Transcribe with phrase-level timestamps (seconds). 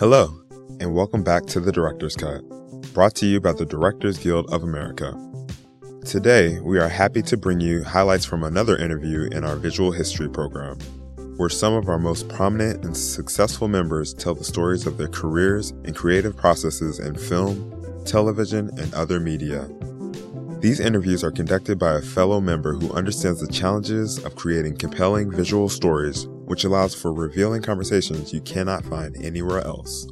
[0.00, 0.34] Hello,
[0.80, 2.40] and welcome back to The Director's Cut,
[2.94, 5.12] brought to you by the Directors Guild of America.
[6.06, 10.30] Today, we are happy to bring you highlights from another interview in our visual history
[10.30, 10.78] program,
[11.36, 15.72] where some of our most prominent and successful members tell the stories of their careers
[15.84, 19.68] and creative processes in film, television, and other media.
[20.60, 25.30] These interviews are conducted by a fellow member who understands the challenges of creating compelling
[25.30, 30.06] visual stories, which allows for revealing conversations you cannot find anywhere else.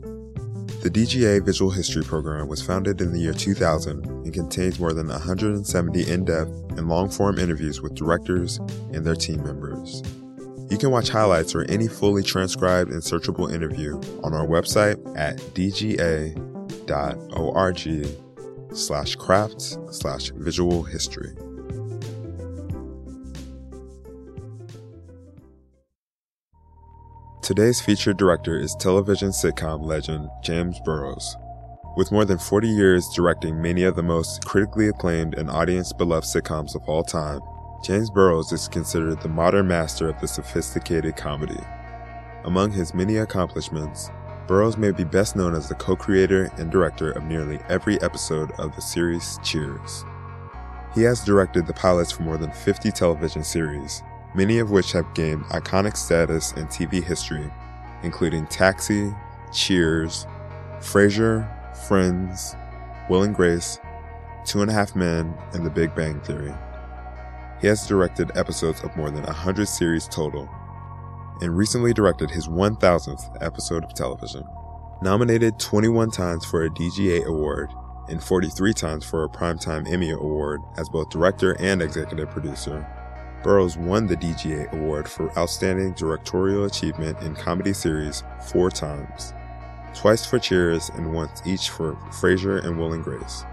[0.82, 5.08] The DGA Visual History Program was founded in the year 2000 and contains more than
[5.08, 8.58] 170 in depth and long form interviews with directors
[8.92, 10.04] and their team members.
[10.70, 15.38] You can watch highlights or any fully transcribed and searchable interview on our website at
[15.56, 16.36] dga.org
[18.76, 21.34] slash crafts slash visual history.
[27.48, 31.34] Today's featured director is television sitcom legend James Burrows.
[31.96, 36.26] With more than 40 years directing many of the most critically acclaimed and audience beloved
[36.26, 37.40] sitcoms of all time,
[37.82, 41.58] James Burrows is considered the modern master of the sophisticated comedy.
[42.44, 44.10] Among his many accomplishments,
[44.46, 48.50] Burrows may be best known as the co creator and director of nearly every episode
[48.58, 50.04] of the series Cheers.
[50.94, 54.02] He has directed the pilots for more than 50 television series,
[54.34, 57.50] many of which have gained iconic status in TV history,
[58.02, 59.14] including Taxi,
[59.52, 60.26] Cheers,
[60.78, 61.48] Frasier,
[61.86, 62.54] Friends,
[63.08, 63.78] Will and Grace,
[64.44, 66.54] Two and a Half Men, and The Big Bang Theory.
[67.60, 70.48] He has directed episodes of more than 100 series total,
[71.40, 74.44] and recently directed his 1000th episode of television.
[75.02, 77.70] Nominated 21 times for a DGA award
[78.08, 82.86] and 43 times for a Primetime Emmy Award as both director and executive producer,
[83.42, 89.32] Burrows won the DGA Award for Outstanding Directorial Achievement in Comedy Series four times,
[89.94, 93.44] twice for Cheers and once each for Frasier and Will and Grace.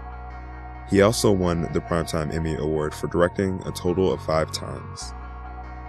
[0.90, 5.12] He also won the Primetime Emmy Award for directing a total of five times.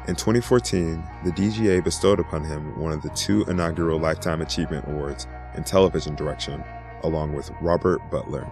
[0.07, 5.27] In 2014, the DGA bestowed upon him one of the two inaugural Lifetime Achievement Awards
[5.55, 6.63] in television direction,
[7.03, 8.49] along with Robert Butler.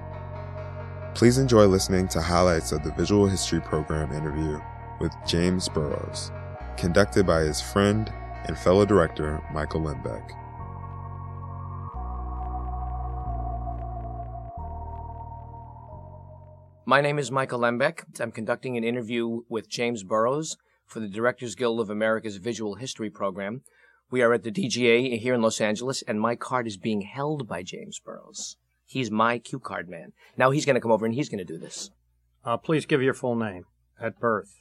[1.14, 4.60] Please enjoy listening to highlights of the Visual History Program interview
[5.00, 6.32] with James Burrows,
[6.78, 8.12] conducted by his friend
[8.46, 10.32] and fellow director Michael Lembeck.
[16.88, 18.04] My name is Michael Lembeck.
[18.20, 23.10] I'm conducting an interview with James Burrows for the Directors Guild of America's Visual History
[23.10, 23.64] Program.
[24.12, 27.48] We are at the DGA here in Los Angeles, and my card is being held
[27.48, 28.58] by James Burrows.
[28.86, 30.14] He's my cue card man.
[30.38, 31.90] Now he's going to come over and he's going to do this.
[32.44, 33.66] Uh, please give your full name
[34.00, 34.58] at birth,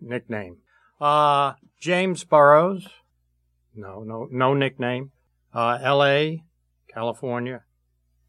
[0.00, 0.56] nickname.
[1.00, 2.86] Uh, James Burrows.
[3.74, 5.12] No, no, no nickname.
[5.54, 6.44] Uh, L.A.,
[6.92, 7.62] California.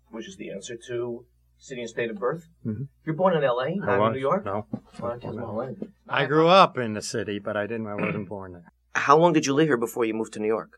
[0.10, 1.26] Which is the answer to
[1.58, 2.48] city and state of birth?
[2.66, 2.88] Mhm.
[3.06, 4.46] You're born in L.A., I not in New York?
[4.46, 4.66] No.
[5.00, 5.70] Well, I guess not LA.
[6.08, 7.88] I grew up in the city, but I didn't.
[7.88, 8.72] I wasn't born there.
[8.94, 10.72] How long did you live here before you moved to New York?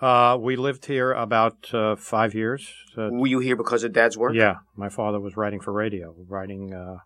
[0.00, 2.72] Uh, we lived here about uh, five years.
[2.96, 4.34] Uh, Were you here because of Dad's work?
[4.34, 6.98] yeah, my father was writing for radio, writing uh,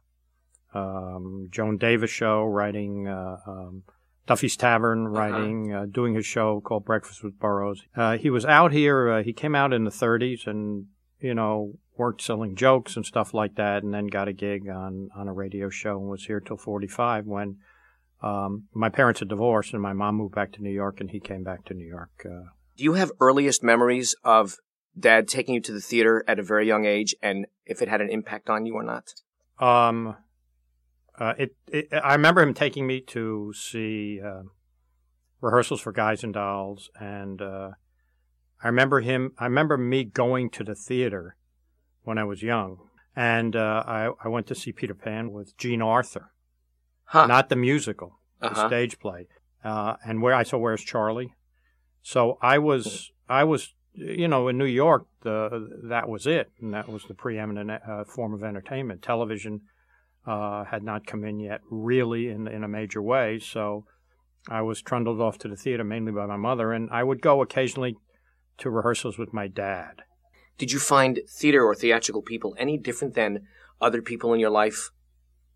[0.74, 3.82] um, Joan Davis show, writing uh, um,
[4.26, 7.82] Duffy's Tavern, writing, uh, doing his show called Breakfast with Burrows.
[7.96, 9.10] Uh, he was out here.
[9.10, 10.86] Uh, he came out in the 30s, and
[11.20, 15.10] you know worked selling jokes and stuff like that, and then got a gig on
[15.14, 17.56] on a radio show and was here till 45 when.
[18.22, 21.20] Um, my parents had divorced, and my mom moved back to New York, and he
[21.20, 22.24] came back to New York.
[22.24, 24.56] Uh, Do you have earliest memories of
[24.98, 28.00] Dad taking you to the theater at a very young age, and if it had
[28.00, 29.12] an impact on you or not?
[29.58, 30.16] Um,
[31.18, 31.88] uh, it, it.
[31.92, 34.42] I remember him taking me to see uh,
[35.40, 37.70] rehearsals for Guys and Dolls, and uh,
[38.62, 39.32] I remember him.
[39.38, 41.36] I remember me going to the theater
[42.02, 42.78] when I was young,
[43.14, 46.32] and uh, I, I went to see Peter Pan with Jean Arthur,
[47.04, 47.26] Huh.
[47.26, 48.66] not the musical, the Uh-huh.
[48.68, 49.28] stage play,
[49.64, 51.34] uh, and where I saw Where's Charley.
[52.02, 56.74] So I was, I was, you know, in New York, the that was it, and
[56.74, 59.00] that was the preeminent uh, form of entertainment.
[59.00, 59.62] Television
[60.26, 63.38] uh, had not come in yet, really, in in a major way.
[63.38, 63.84] So
[64.48, 67.42] I was trundled off to the theater mainly by my mother, and I would go
[67.42, 67.96] occasionally
[68.58, 70.02] to rehearsals with my dad.
[70.58, 73.46] Did you find theater or theatrical people any different than
[73.80, 74.90] other people in your life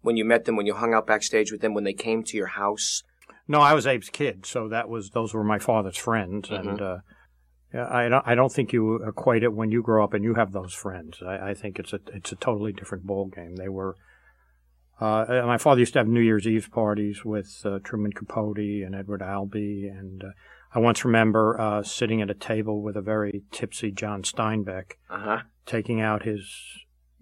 [0.01, 2.37] when you met them, when you hung out backstage with them, when they came to
[2.37, 3.03] your house?
[3.47, 6.99] No, I was Abe's kid, so that was those were my father's friends, and uh,
[7.73, 10.53] I don't I don't think you equate it when you grow up and you have
[10.53, 11.23] those friends.
[11.27, 13.57] I, I think it's a it's a totally different ball game.
[13.57, 13.97] They were.
[15.01, 18.95] Uh, my father used to have New Year's Eve parties with uh, Truman Capote and
[18.95, 20.29] Edward Albee, and uh,
[20.75, 25.19] I once remember uh, sitting at a table with a very tipsy John Steinbeck, Uh
[25.21, 25.39] huh.
[25.67, 26.51] taking out his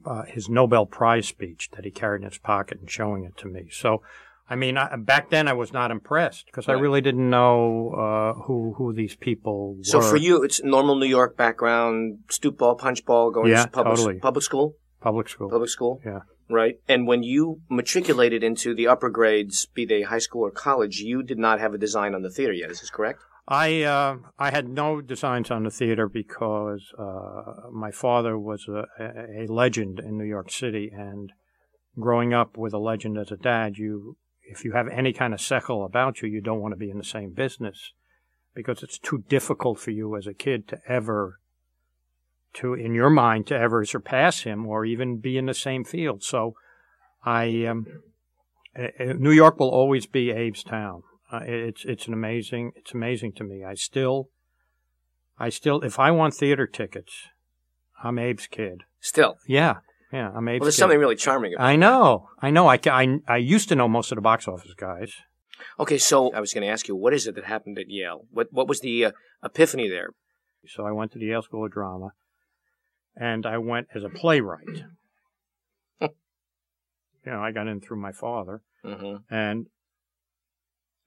[0.06, 3.48] uh, his Nobel Prize speech that he carried in his pocket and showing it to
[3.48, 3.68] me.
[3.72, 4.02] So,
[4.48, 8.40] I mean, I, back then I was not impressed because I really didn't know uh,
[8.44, 10.04] who who these people were So were.
[10.04, 13.96] for you, it's normal New York background, stoop ball, punch ball, going Yeah, to public,
[13.96, 14.18] totally.
[14.20, 15.50] public school, public school.
[15.50, 16.20] public school, Yeah.
[16.48, 16.78] Right?
[16.88, 21.22] And when you matriculated into the upper grades, be they high school or college, you
[21.22, 22.70] did not have a design on the theater yet.
[22.70, 23.20] Is this correct?
[23.48, 28.84] I uh, I had no designs on the theater because uh, my father was a,
[29.00, 31.32] a legend in New York City, and
[31.98, 35.40] growing up with a legend as a dad, you if you have any kind of
[35.40, 37.92] sekel about you, you don't want to be in the same business
[38.54, 41.38] because it's too difficult for you as a kid to ever
[42.56, 46.22] to in your mind to ever surpass him or even be in the same field.
[46.22, 46.54] So
[47.24, 47.86] I um,
[48.98, 51.02] New York will always be Abe's town.
[51.32, 53.64] Uh, it's it's an amazing it's amazing to me.
[53.64, 54.28] I still
[55.38, 57.12] I still if I want theater tickets,
[58.02, 58.82] I'm Abe's kid.
[59.00, 59.76] Still, Yeah,
[60.12, 60.80] yeah, I'm Abe's well, there's kid.
[60.80, 61.64] something really charming about.
[61.64, 61.68] it.
[61.68, 62.66] I know, I know.
[62.68, 65.12] I, I I used to know most of the box office guys.
[65.80, 68.26] Okay, so I was going to ask you, what is it that happened at Yale?
[68.30, 69.12] What what was the uh,
[69.42, 70.10] epiphany there?
[70.68, 72.10] So I went to the Yale School of Drama,
[73.16, 74.66] and I went as a playwright.
[76.00, 76.08] you
[77.24, 79.66] know, I got in through my father, hmm and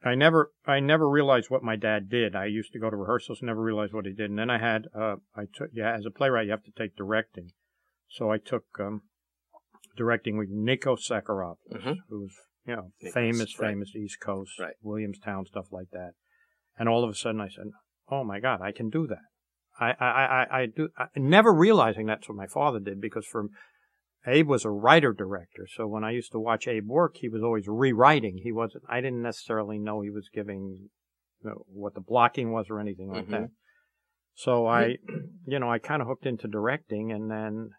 [0.03, 2.33] I never, I never realized what my dad did.
[2.33, 4.87] I used to go to rehearsals, never realized what he did, and then I had,
[4.95, 7.51] uh, I took, yeah, as a playwright, you have to take directing.
[8.07, 9.01] So I took um,
[9.97, 11.97] directing with Nico Psacharopoulos, Mhm.
[12.07, 12.33] who's
[12.65, 13.69] you know famous, right.
[13.71, 14.75] famous East Coast, Right.
[14.81, 16.13] Williamstown stuff like that.
[16.77, 17.67] And all of a sudden, I said,
[18.07, 19.28] "Oh my God, I can do that."
[19.79, 20.89] I, I, I, I do.
[20.97, 23.47] I, never realizing that's what my father did because for
[24.27, 25.67] Abe was a writer director.
[25.73, 28.39] So when I used to watch Abe work, he was always rewriting.
[28.43, 28.83] He wasn't.
[28.89, 30.89] I didn't necessarily know he was giving
[31.41, 33.31] you know, what the blocking was or anything like Mhm.
[33.31, 33.49] that.
[34.35, 34.97] So I,
[35.45, 37.71] you know, I kind of hooked into directing, and then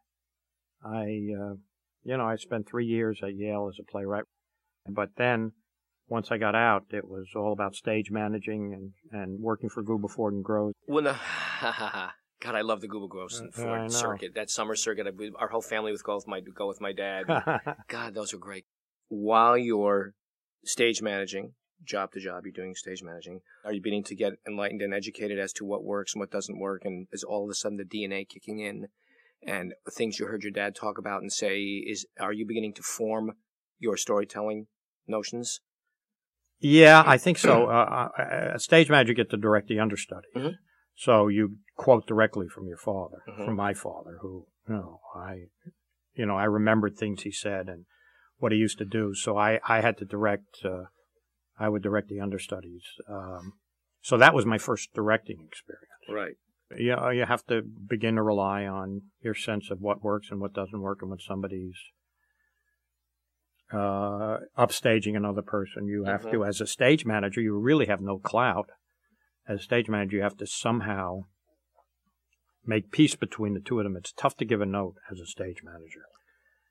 [0.82, 1.04] I,
[1.38, 1.54] uh,
[2.02, 4.24] you know, I spent three years at Yale as a playwright.
[4.88, 5.52] But then
[6.08, 10.10] once I got out, it was all about stage managing and, and working for Guber
[10.10, 10.74] Ford and Gross.
[10.86, 11.16] When the
[12.40, 14.34] God, I love the Google Groves Uh, I Ford circuit.
[14.34, 17.24] That summer circuit, I, our whole family would go with my go with my dad.
[17.88, 18.64] God, those were great.
[19.08, 20.14] While you're
[20.64, 21.54] stage managing,
[21.84, 23.40] job to job, you're doing stage managing.
[23.64, 26.58] Are you beginning to get enlightened and educated as to what works and what doesn't
[26.58, 26.82] work?
[26.84, 28.88] And is all of a sudden the DNA kicking in?
[29.42, 32.82] And things you heard your dad talk about and say is, are you beginning to
[32.82, 33.32] form
[33.78, 34.66] your storytelling
[35.06, 35.60] notions?
[36.58, 37.66] Yeah, I think so.
[37.66, 40.28] Uh, uh, a stage manager gets to direct the understudy.
[40.36, 40.58] Mhm.
[41.00, 43.46] So you quote directly from your father, Mhm.
[43.46, 45.46] from my father, who, you know, I,
[46.12, 47.86] you know, I remembered things he said and
[48.36, 49.14] what he used to do.
[49.14, 50.84] So I, I had to direct, uh,
[51.58, 52.84] I would direct the understudies.
[53.08, 53.54] Um,
[54.02, 56.04] so that was my first directing experience.
[56.06, 56.36] Right.
[56.76, 60.38] You, know, you have to begin to rely on your sense of what works and
[60.38, 61.78] what doesn't work and when somebody's
[63.72, 65.86] uh, upstaging another person.
[65.86, 66.30] You have Mhm.
[66.32, 68.68] to, as a stage manager, you really have no clout.
[69.48, 71.22] As a stage manager, you have to somehow
[72.64, 73.96] make peace between the two of them.
[73.96, 76.02] It's tough to give a note as a stage manager.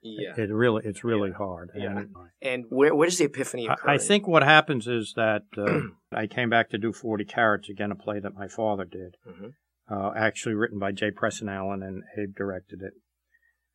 [0.01, 0.33] Yeah.
[0.37, 1.35] It really, it's really Yeah.
[1.35, 1.71] hard.
[1.75, 1.97] Yeah.
[1.97, 3.89] And And where where does the epiphany occur?
[3.89, 5.79] I, I think what happens is that uh,
[6.13, 9.15] I came back to do 40 Carats, again, a play that my father did.
[9.27, 9.53] Mhm.
[9.91, 12.93] Uh, actually written by Jay Presson Allen, and Abe directed it.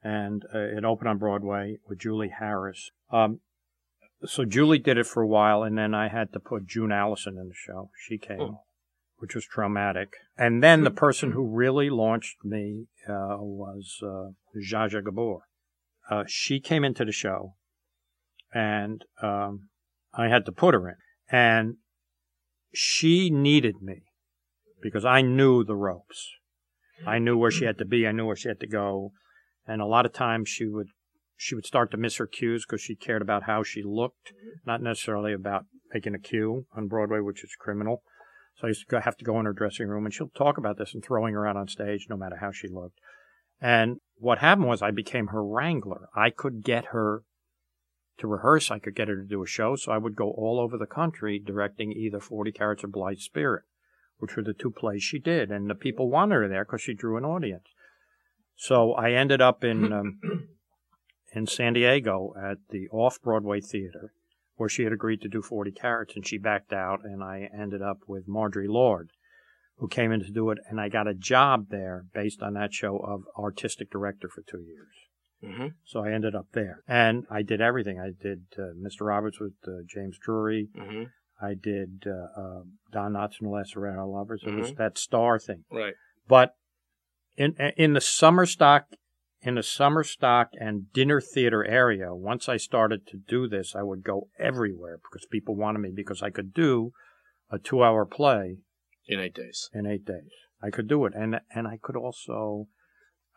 [0.02, 2.92] And uh, it opened on Broadway with Julie Harris.
[3.10, 3.40] Um,
[4.24, 7.36] so Julie did it for a while, and then I had to put June Allyson
[7.36, 7.90] in the show.
[7.98, 8.54] She came, Hmm.
[9.24, 10.16] Which was traumatic.
[10.36, 15.44] And then the person who really launched me uh, was uh, Zsa Gabor.
[16.10, 17.54] Uh, she came into the show,
[18.52, 19.70] and um,
[20.12, 20.96] I had to put her in.
[21.30, 21.76] And
[22.74, 24.02] she needed me
[24.82, 26.28] because I knew the ropes.
[27.06, 28.06] I knew where she had to be.
[28.06, 29.12] I knew where she had to go.
[29.66, 30.88] And a lot of times she would,
[31.34, 34.34] she would start to miss her cues because she cared about how she looked,
[34.66, 35.64] not necessarily about
[35.94, 38.02] making a cue on Broadway, which is criminal.
[38.56, 40.58] So I used to go, have to go in her dressing room and she'll talk
[40.58, 43.00] about this and throwing her out on stage no matter how she looked.
[43.60, 46.08] And what happened was I became her wrangler.
[46.14, 47.24] I could get her
[48.18, 48.70] to rehearse.
[48.70, 49.76] I could get her to do a show.
[49.76, 53.64] So I would go all over the country directing either 40 Carats or Blithe Spirit,
[54.18, 55.50] which were the two plays she did.
[55.50, 57.66] And the people wanted her there because she drew an audience.
[58.56, 60.20] So I ended up in, um,
[61.32, 64.12] in San Diego at the off Broadway theater
[64.56, 67.82] where she had agreed to do 40 Carats and she backed out and I ended
[67.82, 69.10] up with Marjorie Lord
[69.78, 72.72] who came in to do it and I got a job there based on that
[72.72, 74.94] show of artistic director for two years.
[75.56, 77.98] hmm So I ended up there, and I did everything.
[77.98, 79.06] I did uh, Mr.
[79.06, 80.68] Roberts with uh, James Drury.
[80.74, 81.04] hmm
[81.42, 84.42] I did uh, uh, Don Knotts and the Lazaretto Lovers.
[84.46, 84.76] It was Mhm.
[84.76, 85.64] that star thing.
[85.70, 85.94] Right.
[86.28, 86.54] But
[87.36, 88.86] in in the summer stock
[89.44, 93.82] in the summer stock and dinner theater area, once I started to do this, I
[93.82, 96.92] would go everywhere because people wanted me because I could do
[97.50, 98.56] a two hour play
[99.06, 99.68] In eight days.
[99.74, 100.30] in eight days.
[100.62, 102.68] I could do it, and and I could also,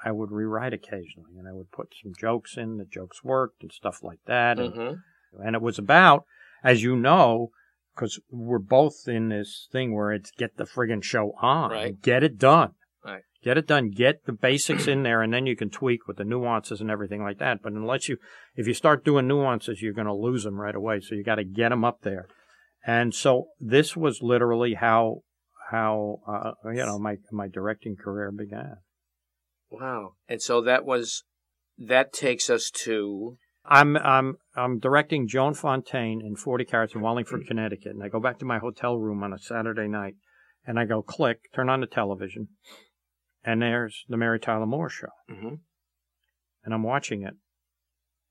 [0.03, 2.77] I would rewrite occasionally, and I would put some jokes in.
[2.77, 5.41] The jokes worked and stuff like that, and, Mm-hmm.
[5.45, 6.23] and it was about,
[6.63, 7.49] as you know,
[7.93, 12.01] because we're both in this thing where it's get the friggin' show on, Right.
[12.01, 12.75] get it done.
[13.43, 16.23] Get it done, get the basics in there, and then you can tweak with the
[16.23, 17.61] nuances and everything like that.
[17.61, 18.17] But unless you,
[18.55, 20.99] if you start doing nuances, you're going to lose them right away.
[20.99, 22.27] So you got to get them up there.
[22.85, 25.23] And so this was literally how
[25.71, 28.77] how uh, you know my my directing career began.
[29.69, 30.13] Wow.
[30.29, 31.23] And so that was
[31.77, 37.45] that takes us to I'm I'm I'm directing Joan Fontaine in 40 Carats in Wallingford,
[37.47, 40.15] Connecticut, and I go back to my hotel room on a Saturday night,
[40.65, 42.47] and I go click, turn on the television,
[43.47, 45.61] and there's the Mary Tyler Moore show, Mhm.
[46.63, 47.35] and I'm watching it,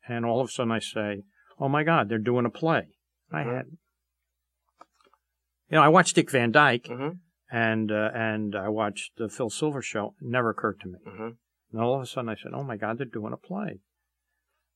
[0.06, 1.24] and all of a sudden I say,
[1.58, 2.98] "Oh my God, they're doing a play."
[3.32, 3.56] I Mhm.
[3.56, 3.66] had,
[5.70, 7.20] you know, I watched Dick Van Dyke, Mhm.
[7.50, 10.14] and uh, and I watched the Phil Silver show.
[10.20, 10.98] It never occurred to me.
[11.06, 11.38] Mhm.
[11.72, 13.80] And all of a sudden I said, "Oh my God, they're doing a play."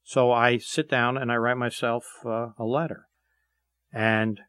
[0.02, 3.08] So I sit down and I write myself uh, a letter,
[3.92, 4.40] and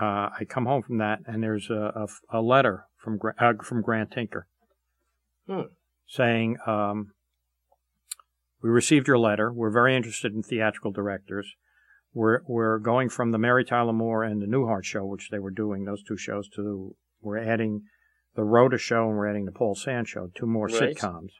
[0.00, 1.92] uh, I come home from that, and there's a,
[2.32, 4.48] a, a letter from uh, from Grant Tinker
[5.46, 5.62] Hmm.
[6.06, 7.12] saying, um,
[8.62, 9.52] "We received your letter.
[9.52, 11.54] We're very interested in theatrical directors.
[12.12, 15.50] We're we're going from the Mary Tyler Moore and the Newhart show, which they were
[15.50, 17.82] doing those two shows, to we're adding
[18.34, 20.96] the Rhoda show and we're adding the Paul Sand show, two more Right.
[20.96, 21.30] sitcoms,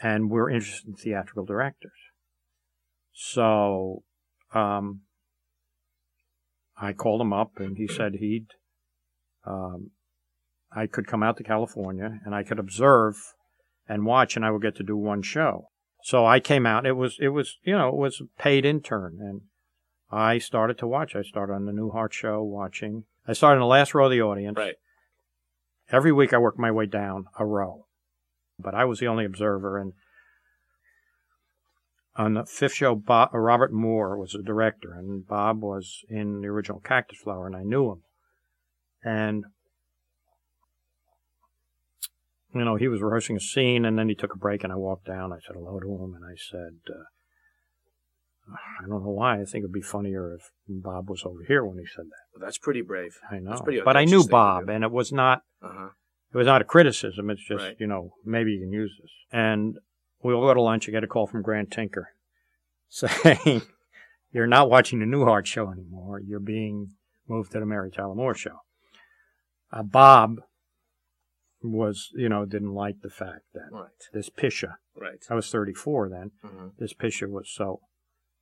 [0.00, 1.92] and we're interested in theatrical directors."
[3.12, 4.04] So,
[4.52, 5.02] um,
[6.76, 8.46] I called him up and he said he'd,
[9.44, 9.90] um,
[10.72, 13.16] I could come out to California and I could observe
[13.88, 15.68] and watch and I would get to do one show.
[16.02, 16.86] So I came out.
[16.86, 19.42] It was, it was, you know, it was a paid intern and
[20.10, 21.14] I started to watch.
[21.14, 23.04] I started on the Newhart show watching.
[23.26, 24.56] I started in the last row of the audience.
[24.56, 24.76] Right.
[25.90, 27.86] Every week I worked my way down a row,
[28.58, 29.92] but I was the only observer and
[32.16, 36.42] on the fifth show, Bob, uh, Robert Moore was the director, and Bob was in
[36.42, 38.02] the original Cactus Flower, and I knew him.
[39.02, 39.44] And,
[42.54, 44.76] you know, he was rehearsing a scene, and then he took a break, and I
[44.76, 45.32] walked down.
[45.32, 47.04] I said hello to him, and I said, uh,
[48.52, 49.34] I don't know why.
[49.40, 52.24] I think it'd be funnier if Bob was over here when he said that.
[52.34, 53.16] Well, that's pretty brave.
[53.30, 53.50] I know.
[53.50, 55.90] That's pretty But I knew Bob, and it was not Uh-huh.
[56.32, 57.30] it was not a criticism.
[57.30, 57.76] It's just, Right.
[57.78, 59.10] you know, maybe you can use this.
[59.30, 59.78] And
[60.22, 60.88] we all go to lunch.
[60.88, 62.08] I get a call from Grant Tinker
[62.88, 63.62] saying,
[64.32, 66.18] You're not watching the Newhart show anymore.
[66.20, 66.94] You're being
[67.28, 68.58] moved to the Mary Tyler Moore show.
[69.72, 70.40] Uh, Bob
[71.62, 73.90] was, you know, didn't like the fact that Right.
[74.12, 75.22] this Pisha, Right.
[75.28, 77.80] I was 34 then, hmm this Pisha was so.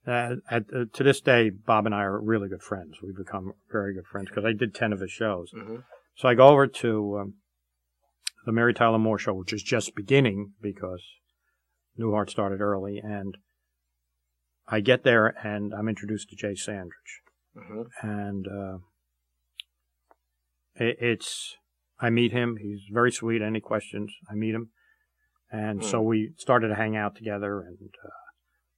[0.07, 3.01] Uh, at, uh, to this day, Bob and I are really good friends.
[3.03, 5.51] We've become very good friends because I did 10 of his shows.
[5.51, 5.77] hmm
[6.15, 7.33] So I go over to um,
[8.45, 11.03] the Mary Tyler Moore show, which is just beginning because
[11.99, 13.37] Newhart started early, and
[14.67, 17.21] I get there and I'm introduced to Jay Sandrich,
[17.55, 18.77] hmm and uh,
[20.75, 21.57] it, it's
[21.99, 22.57] I meet him.
[22.61, 23.41] He's very sweet.
[23.41, 24.13] Any questions?
[24.29, 24.69] I meet him,
[25.51, 28.09] and so we started to hang out together and uh,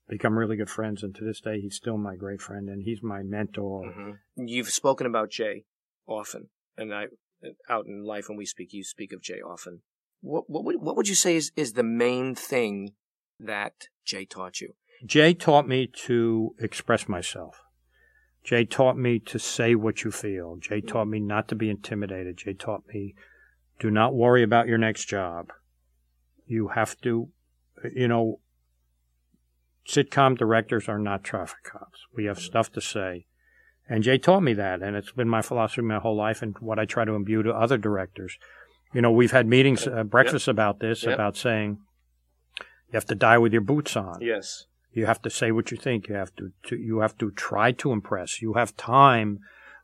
[0.07, 1.03] become really good friends.
[1.03, 3.91] And to this day, he's still my great friend, and he's my mentor.
[3.91, 5.65] hmm You've spoken about Jay
[6.07, 7.05] often, and I
[7.69, 9.81] out in life when we speak, you speak of Jay often.
[10.21, 12.93] What what would, what would you say is, is the main thing
[13.39, 13.73] that
[14.05, 14.75] Jay taught you?
[15.05, 17.61] Jay taught me to express myself.
[18.43, 20.55] Jay taught me to say what you feel.
[20.57, 22.37] Jay taught me not to be intimidated.
[22.37, 23.13] Jay taught me
[23.79, 25.51] do not worry about your next job.
[26.45, 27.29] You have to,
[27.95, 28.39] you know,
[29.87, 32.05] sitcom directors are not traffic cops.
[32.15, 33.25] We have stuff to say.
[33.89, 36.77] And Jay taught me that, and it's been my philosophy my whole life and what
[36.79, 38.37] I try to imbue to other directors.
[38.93, 41.13] You know, we've had meetings, uh, breakfasts about this, Yep.
[41.13, 41.79] about saying
[42.59, 44.21] you have to die with your boots on.
[44.21, 44.65] Yes.
[44.93, 46.07] You have to say what you think.
[46.07, 48.41] You have to, to you have to try to impress.
[48.41, 49.39] You have time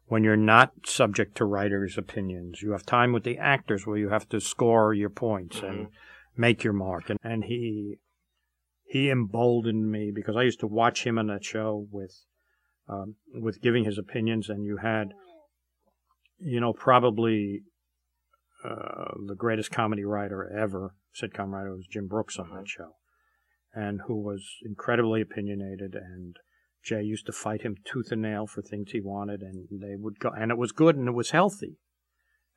[0.08, 2.62] when you're not subject to writers' opinions.
[2.62, 5.88] You have time with the actors where you have to score your points and
[6.36, 7.10] make your mark.
[7.10, 7.98] And, and he
[8.86, 12.24] he emboldened me because I used to watch him on that show with
[12.88, 15.14] um, with giving his opinions, and you had
[16.40, 17.64] you know probably
[18.64, 22.96] uh, the greatest comedy writer ever, sitcom writer was Jim Brooks on that show,
[23.78, 26.38] and who was incredibly opinionated and
[26.84, 30.20] Jay used to fight him tooth and nail for things he wanted, and they would
[30.20, 31.78] go, and it was good and it was healthy.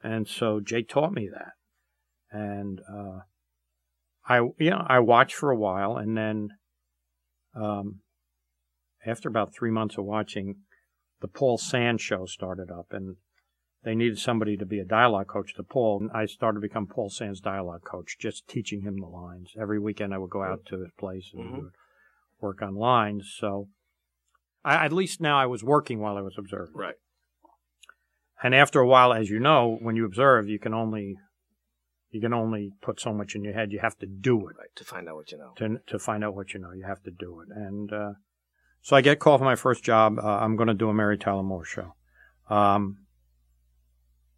[0.02, 1.52] And so Jay taught me that,
[2.30, 3.20] and uh,
[4.24, 6.50] I know I watched for a while, and then
[7.56, 8.00] um,
[9.04, 10.56] after about three months of watching,
[11.20, 13.16] the Paul Sand show started up, and
[13.82, 16.00] they needed somebody to be a dialogue coach to Paul.
[16.00, 19.52] And I started to become Paul Sand's dialogue coach, just teaching him the lines.
[19.60, 21.66] Every weekend I would go out to his place and mm-hmm.
[22.40, 23.34] work on lines.
[23.38, 23.68] So
[24.64, 26.74] I, at least now I was working while I was observing.
[26.74, 26.96] Right.
[28.42, 31.16] And after a while, as you know, when you observe, you can only
[32.10, 33.70] you can only put so much in your head.
[33.70, 34.56] You have to do it.
[34.58, 35.52] Right, to find out what you know.
[35.58, 37.48] To, to find out what you know, you have to do it.
[37.54, 38.12] And uh,
[38.82, 40.18] so I get called for my first job.
[40.18, 41.94] Uh, I'm going to do a Mary Tyler Moore show.
[42.48, 43.06] Um,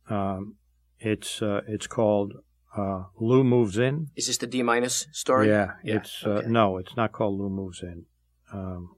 [0.08, 0.56] um,
[0.98, 2.34] it's uh, it's called
[2.76, 4.08] uh, Lou Moves In.
[4.16, 5.48] Is this the D minus story?
[5.48, 5.96] Yeah, yeah.
[5.96, 6.48] it's uh, okay.
[6.48, 8.06] no, it's not called Lou Moves In.
[8.52, 8.96] Um,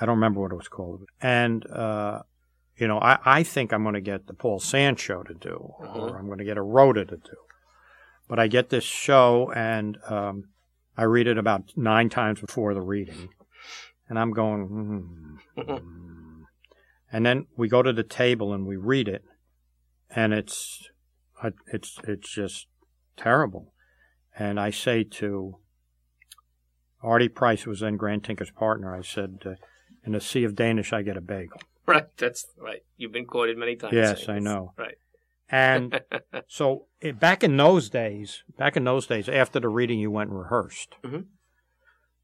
[0.00, 1.02] I don't remember what it was called.
[1.20, 2.22] And uh,
[2.76, 5.74] you know, I, I think I'm going to get the Paul Sand show to do,
[5.78, 6.16] or mm-hmm.
[6.16, 7.36] I'm going to get a Rhoda to do.
[8.28, 10.48] But I get this show, and um,
[10.96, 13.28] I read it about nine times before the reading,
[14.08, 16.44] and I'm going, mm,
[17.12, 19.22] and then we go to the table and we read it,
[20.14, 20.88] and it's
[21.72, 22.66] it's it's just
[23.16, 23.72] terrible.
[24.38, 25.58] And I say to
[27.02, 29.54] Artie Price, who was then Grant Tinker's partner, I said, uh,
[30.04, 32.84] "In a sea of Danish, I get a bagel." Right, that's right.
[32.96, 33.92] You've been quoted many times.
[33.92, 34.72] Yes, I know.
[34.78, 34.94] Right.
[35.50, 36.00] And
[36.46, 40.30] so it, back in those days, back in those days, after the reading, you went
[40.30, 40.94] and rehearsed.
[41.02, 41.22] Mm-hmm.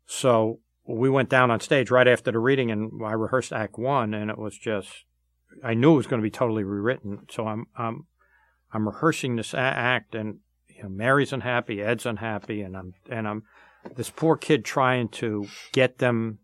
[0.07, 4.15] So we went down on stage right after the reading, and I rehearsed Act One,
[4.15, 5.05] and it was just
[5.63, 7.27] I knew it was going to be totally rewritten.
[7.31, 8.07] So I'm I'm
[8.73, 10.39] I'm rehearsing this act, and
[10.69, 13.43] you know, Mary's unhappy, Ed's unhappy, and I'm and I'm
[13.97, 16.39] this poor kid trying to get them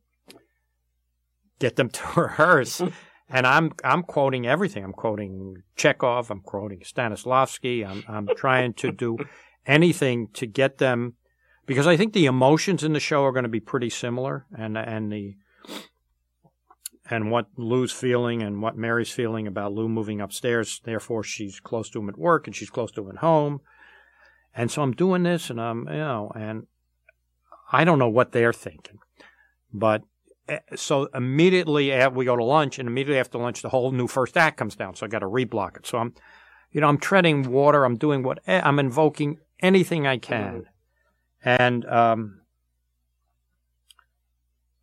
[1.59, 2.81] get them to rehearse.
[3.29, 4.85] and I'm I'm quoting everything.
[4.85, 6.31] I'm quoting Chekhov.
[6.31, 7.87] I'm quoting Stanislavski.
[7.87, 9.19] I'm I'm trying to do
[9.67, 11.15] anything to get them
[11.67, 14.77] because I think the emotions in the show are going to be pretty similar, and
[14.77, 15.37] and the
[17.11, 20.81] and what Lou's feeling and what Mary's feeling about Lou moving upstairs.
[20.85, 23.61] Therefore, she's close to him at work and she's close to him at home.
[24.55, 26.67] And so I'm doing this and I'm, you know, and
[27.73, 28.99] I don't know what they're thinking.
[29.73, 30.03] But
[30.49, 34.37] eh, so immediately we go to lunch and immediately after lunch, the whole new first
[34.37, 34.95] act comes down.
[34.95, 35.87] So I got to reblock it.
[35.87, 36.15] So I'm,
[36.71, 37.85] you know, I'm treading water.
[37.85, 40.67] I'm doing what eh, I'm invoking anything I can.
[41.45, 42.41] And, um,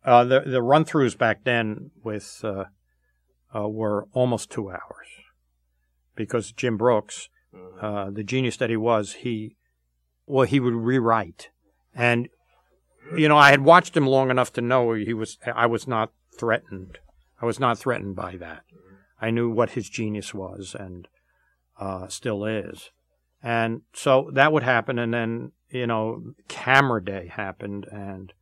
[0.04, 2.64] uh, the the run throughs back then with uh,
[3.54, 5.06] uh, were almost two hours
[6.14, 7.84] because Jim Brooks, mm-hmm.
[7.84, 9.56] uh, the genius that he was, he
[10.26, 11.50] well he would rewrite,
[11.94, 12.28] and
[13.16, 16.12] you know I had watched him long enough to know he was I was not
[16.38, 16.98] threatened.
[17.40, 18.62] I was not threatened by that.
[19.20, 21.06] I knew what his genius was and
[21.78, 22.90] uh, still is,
[23.40, 28.32] and so that would happen, and then you know camera day happened and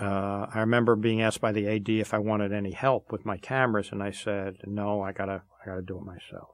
[0.00, 3.36] uh, I remember being asked by the AD if I wanted any help with my
[3.36, 6.50] cameras, and I said, "No, I gotta, I gotta do it myself."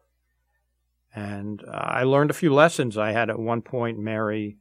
[1.14, 2.96] And uh, I learned a few lessons.
[2.96, 4.56] I had at one point Mary,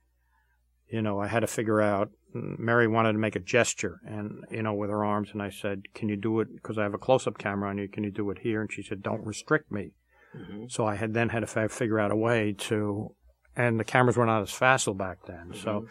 [0.91, 2.09] you know, I had to figure out.
[2.35, 5.83] Mary wanted to make a gesture, and you know, with her arms, and I said,
[5.93, 6.47] "Can you do it?
[6.53, 7.87] Because I have a close-up camera on you.
[7.87, 9.91] Can you do it here?" And she said, "Don't restrict me."
[10.35, 10.65] Mm-hmm.
[10.67, 13.15] So I had then had to f- figure out a way to,
[13.55, 15.51] and the cameras were not as facile back then.
[15.51, 15.63] Mm-hmm.
[15.63, 15.85] So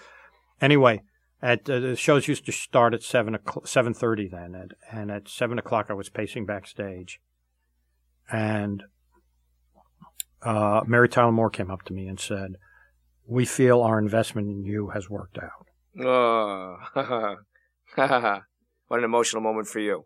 [0.61, 1.03] anyway
[1.43, 5.29] at uh, the shows used to start at seven seven thirty then, and, and at
[5.29, 7.21] seven o'clock I was pacing backstage,
[8.31, 8.85] and
[10.43, 12.55] uh, Mary Tyler Moore came up to me and said,
[13.27, 15.67] "We feel our investment in you has worked out."
[16.01, 16.77] Oh,
[18.87, 20.05] what an emotional moment for you!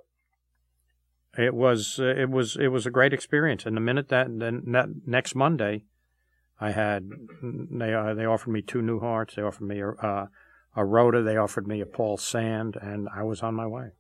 [1.37, 4.63] It was uh, it was it was a great experience, and the minute that then
[4.69, 5.85] that next Monday,
[6.59, 7.11] I had
[7.43, 9.35] they uh, they offered me two Newharts.
[9.35, 10.27] they offered me uh,
[10.77, 11.23] a Rhoda.
[11.23, 13.93] They offered me a Paul Sand, and I was on my way.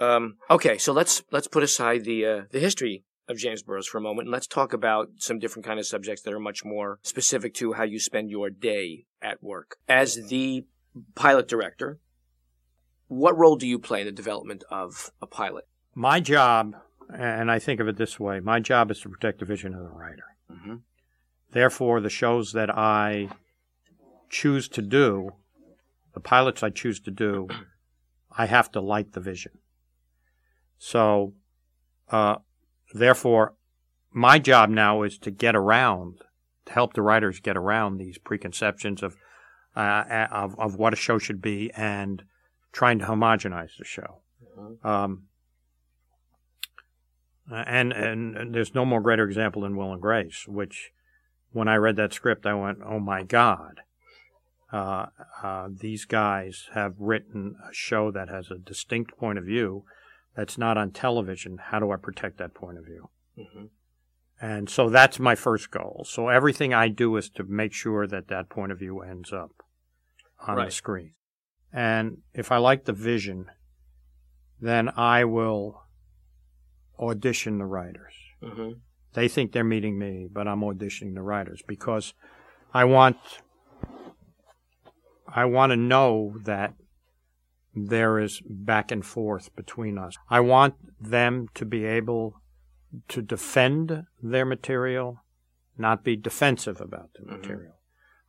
[0.00, 3.98] Um, okay, so let's let's put aside the uh, the history of James Burrows for
[3.98, 6.98] a moment, and let's talk about some different kind of subjects that are much more
[7.02, 9.76] specific to how you spend your day at work.
[9.88, 10.64] As the
[11.14, 12.00] pilot director,
[13.08, 15.66] what role do you play in the development of a pilot?
[15.94, 16.74] My job,
[17.14, 19.82] and I think of it this way: my job is to protect the vision of
[19.82, 20.24] the writer.
[20.50, 20.76] Mm-hmm.
[21.52, 23.28] Therefore, the shows that I
[24.30, 25.32] choose to do,
[26.14, 27.48] the pilots I choose to do,
[28.36, 29.52] I have to light the vision.
[30.82, 31.34] So,
[32.08, 32.36] uh,
[32.94, 33.54] therefore,
[34.10, 36.22] my job now is to get around,
[36.64, 39.16] to help the writers get around these preconceptions of,
[39.76, 42.24] uh, of, of what a show should be and
[42.72, 44.22] trying to homogenize the show.
[44.58, 44.86] Mm-hmm.
[44.86, 45.24] Um,
[47.52, 50.92] and, and and there's no more greater example than Will and Grace, which
[51.50, 53.80] when I read that script, I went, "Oh my God,
[54.72, 55.06] uh,
[55.42, 59.84] uh, these guys have written a show that has a distinct point of view
[60.36, 61.58] that's not on television.
[61.58, 63.64] How do I protect that point of view?" Mm-hmm.
[64.40, 66.06] And so that's my first goal.
[66.08, 69.50] So everything I do is to make sure that that point of view ends up
[70.46, 70.64] on Right.
[70.66, 71.12] the screen.
[71.72, 73.50] And if I like the vision,
[74.60, 75.82] then I will
[76.98, 78.14] audition the writers.
[78.42, 78.78] Mm-hmm.
[79.12, 82.14] They think they're meeting me, but I'm auditioning the writers because
[82.72, 83.18] I want
[85.32, 86.74] I want to know that
[87.74, 90.16] there is back and forth between us.
[90.28, 92.40] I want them to be able
[93.08, 95.22] to defend their material,
[95.78, 97.38] not be defensive about the Mhm.
[97.38, 97.74] material.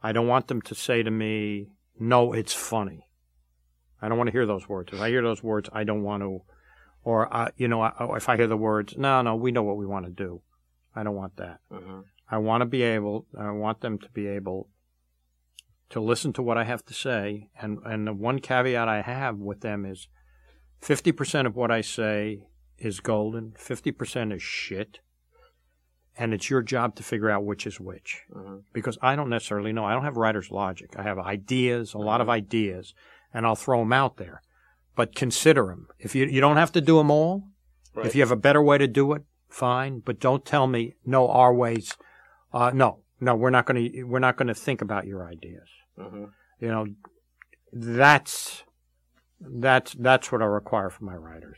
[0.04, 3.08] I don't want them to say to me, "No, it's funny."
[4.02, 4.94] I don't want to hear those words.
[4.94, 6.42] If I hear those words, I don't want to
[7.04, 9.78] or uh, you know, I, if I hear the words, "No, no, we know what
[9.78, 10.42] we want to do."
[10.96, 11.60] I don't want that.
[11.72, 12.02] Mm-hmm.
[12.30, 14.70] I want to be able, I want them to be able
[15.92, 17.50] to listen to what I have to say.
[17.62, 20.08] And, and the one caveat I have with them is
[20.82, 22.44] 50% of what I say
[22.78, 25.00] is golden, 50% is shit.
[26.18, 28.24] And it's your job to figure out which is which.
[28.34, 28.58] Mm-hmm.
[28.74, 29.86] Because I don't necessarily know.
[29.86, 30.96] I don't have writer's logic.
[30.98, 32.94] I have ideas, a lot of ideas,
[33.34, 34.42] and I'll throw them out there.
[34.96, 35.88] But consider them.
[36.00, 37.44] If you, you don't have to do them all,
[37.94, 38.06] Right.
[38.06, 40.00] if you have a better way to do it, fine.
[40.00, 41.96] But don't tell me no, our ways.
[42.54, 44.04] Uh, no, no, we're not going to.
[44.04, 45.68] We're not going to think about your ideas.
[46.02, 46.26] Mm-hmm.
[46.60, 46.86] You know,
[47.74, 48.64] that's
[49.40, 51.58] that's that's what I require from my writers.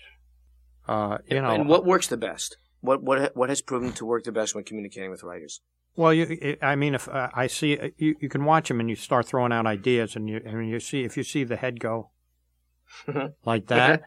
[0.87, 2.57] Uh, you know, and what works the best?
[2.81, 5.61] What what what has proven to work the best when communicating with writers?
[5.95, 8.95] Well, you, I mean, if uh, I see you, you can watch them and you
[8.95, 12.09] start throwing out ideas, and you and you see if you see the head go
[13.45, 14.01] like that,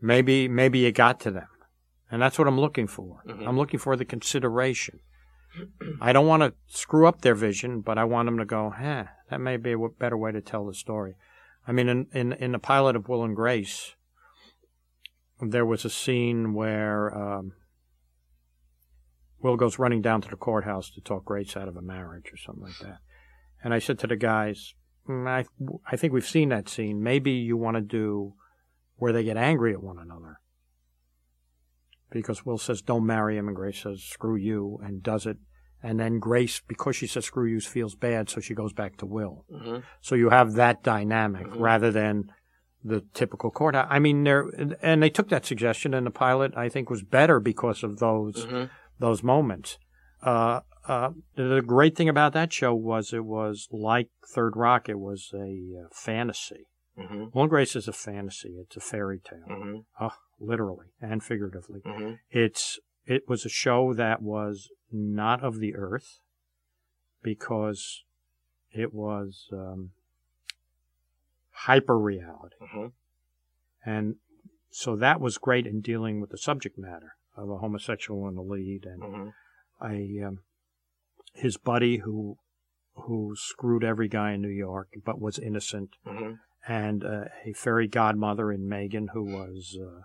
[0.00, 1.48] maybe maybe you got to them,
[2.10, 3.22] and that's what I'm looking for.
[3.26, 3.48] Mhm.
[3.48, 5.00] I'm looking for the consideration.
[6.00, 9.04] I don't want to screw up their vision, but I want them to go, huh,
[9.30, 11.14] that may be a better way to tell the story.
[11.66, 13.94] I mean, in, in, in the pilot of Will and Grace,
[15.40, 17.52] there was a scene where um,
[19.40, 22.36] Will goes running down to the courthouse to talk Grace out of a marriage or
[22.36, 22.98] something like that.
[23.62, 24.74] And I said to the guys,
[25.08, 25.44] "Mm, I,
[25.90, 27.02] I think we've seen that scene.
[27.02, 28.34] Maybe you want to do
[28.96, 30.40] where they get angry at one another.
[32.10, 35.38] Because Will says, don't marry him, and Grace says, screw you, and does it.
[35.82, 39.06] And then Grace, because she says screw you, feels bad, so she goes back to
[39.06, 39.44] Will.
[39.52, 39.78] Mm-hmm.
[40.00, 41.60] So you have that dynamic Mhm.
[41.60, 42.32] rather than
[42.84, 43.74] the typical court.
[43.74, 44.48] I mean, there,
[44.80, 48.46] and they took that suggestion, and the pilot, I think, was better because of those
[48.46, 48.64] Mm-hmm.
[48.98, 49.78] those moments.
[50.22, 54.88] Uh, uh, the great thing about that show was it was like Third Rock.
[54.88, 56.68] It was a uh, fantasy.
[56.98, 57.24] Mm-hmm.
[57.34, 58.56] Will Grace is a fantasy.
[58.60, 59.78] It's a fairy tale, Mm-hmm.
[60.04, 61.80] oh, literally and figuratively.
[61.86, 62.14] Mm-hmm.
[62.30, 66.18] It's it was a show that was not of the earth
[67.22, 68.02] because
[68.72, 69.90] it was um,
[71.50, 72.86] hyper reality, Mm-hmm.
[73.88, 74.16] and
[74.70, 78.42] so that was great in dealing with the subject matter of a homosexual in the
[78.42, 79.28] lead and Mm-hmm.
[80.22, 80.38] a um,
[81.34, 82.38] his buddy who
[82.94, 86.32] who screwed every guy in New York but was innocent, Mm-hmm.
[86.66, 90.02] and uh, a fairy godmother in Megan who was, uh,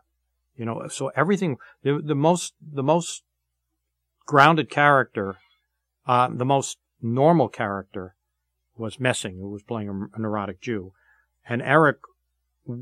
[0.61, 3.23] you know, so everything the the most the most
[4.27, 5.37] grounded character,
[6.05, 8.13] uh, the most normal character
[8.77, 10.93] was Messing, who was playing a, a neurotic Jew,
[11.49, 11.97] and Eric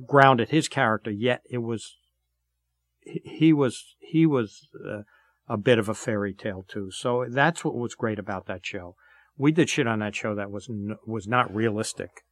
[0.06, 1.10] grounded his character.
[1.10, 1.96] Yet it was
[3.02, 4.68] he, was he was.
[4.76, 5.04] Uh,
[5.52, 6.92] a bit of a fairy tale too.
[6.92, 8.96] So that's what was great about that show.
[9.36, 12.24] We did shit on that show that was n- was not realistic.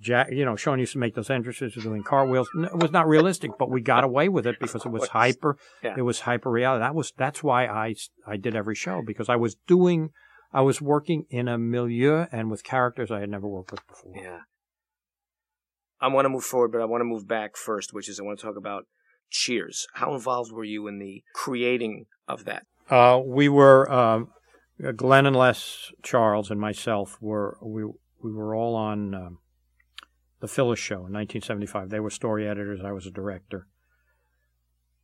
[0.00, 2.48] Jack, you know, Sean used to make those entrances with doing cartwheels.
[2.54, 5.56] It was not realistic, but we got away with it because it was hyper.
[5.82, 5.94] Yeah.
[5.96, 6.82] It was hyper reality.
[6.82, 7.94] That was that's why I
[8.26, 10.10] I did every show because I was doing,
[10.52, 14.12] I was working in a milieu and with characters I had never worked with before.
[14.14, 14.40] Yeah.
[16.00, 18.22] I want to move forward, but I want to move back first, which is I
[18.22, 18.84] want to talk about
[19.30, 19.86] Cheers.
[19.94, 22.64] How involved were you in the creating of that?
[22.88, 24.28] Uh, we were um,
[24.96, 27.84] Glenn and Les Charles and myself were we
[28.22, 29.38] we were all on um,
[30.40, 31.90] the Phyllis Show in 1975.
[31.90, 32.80] They were story editors.
[32.84, 33.66] I was a director.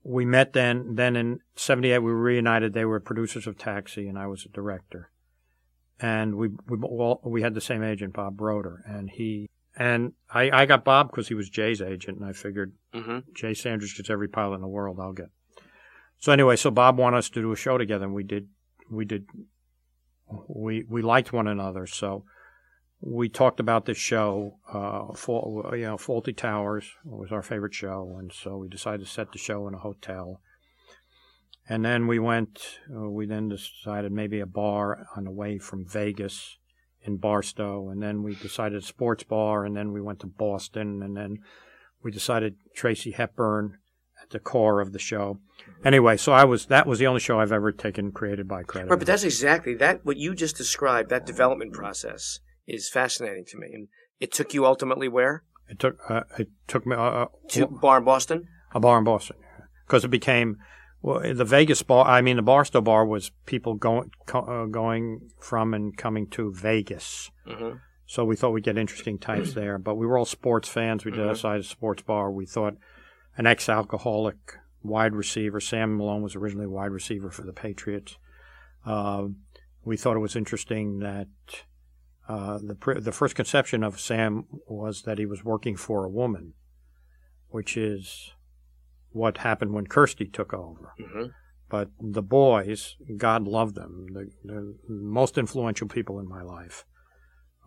[0.02, 0.94] we met then.
[0.96, 2.72] Then in '78, we were reunited.
[2.72, 5.10] They were producers of Taxi, and I was a director.
[6.00, 10.50] And we we all, we had the same agent, Bob Broder, and he and I,
[10.50, 13.18] I got Bob because he was Jay's agent, and I figured Mm-hmm.
[13.34, 14.98] Jay Sandrich gets every pilot in the world.
[15.00, 15.30] I'll get.
[16.18, 18.48] So anyway, so Bob wanted us to do a show together, and we did.
[18.90, 19.26] We did.
[20.48, 22.24] We we liked one another, so
[23.06, 24.58] we talked about this show.
[24.72, 25.12] Uh,
[25.76, 29.38] you know, Fawlty Towers was our favorite show, and so we decided to set the
[29.38, 30.40] show in a hotel.
[31.68, 32.78] And then we went.
[32.94, 36.58] Uh, we then decided maybe a bar on the way from Vegas
[37.02, 41.02] in Barstow, and then we decided a sports bar, and then we went to Boston,
[41.02, 41.38] and then
[42.02, 43.78] we decided Tracy Hepburn
[44.22, 45.40] at the core of the show.
[45.84, 48.88] Anyway, so I was that was the only show I've ever taken created by credit.
[48.88, 50.06] Right, but that's exactly that.
[50.06, 53.68] What you just described, that development process, is fascinating to me.
[53.72, 53.88] And
[54.20, 55.44] it took you ultimately where?
[55.68, 58.48] it took uh, it took me uh, uh, To Bar in Boston.
[58.74, 59.36] a bar in Boston
[59.86, 60.58] because it became
[61.00, 62.06] well the Vegas bar.
[62.06, 66.52] I mean the Barstow bar was people going co- uh, going from and coming to
[66.52, 67.30] Vegas.
[67.46, 67.78] Mm-hmm.
[68.06, 69.78] So we thought we'd get interesting types there.
[69.78, 71.04] But we were all sports fans.
[71.04, 72.30] We decided a sports bar.
[72.30, 72.76] We thought
[73.38, 74.36] an ex-alcoholic
[74.82, 75.60] wide receiver.
[75.60, 78.18] Sam Malone was originally a wide receiver for the Patriots.
[78.84, 79.28] Uh,
[79.82, 81.28] we thought it was interesting that
[82.28, 86.54] uh, the the first conception of Sam was that he was working for a woman,
[87.48, 88.32] which is
[89.10, 90.94] what happened when Kirstie took over.
[90.98, 91.26] Mm-hmm.
[91.68, 96.84] But the boys, God love them, the, the most influential people in my life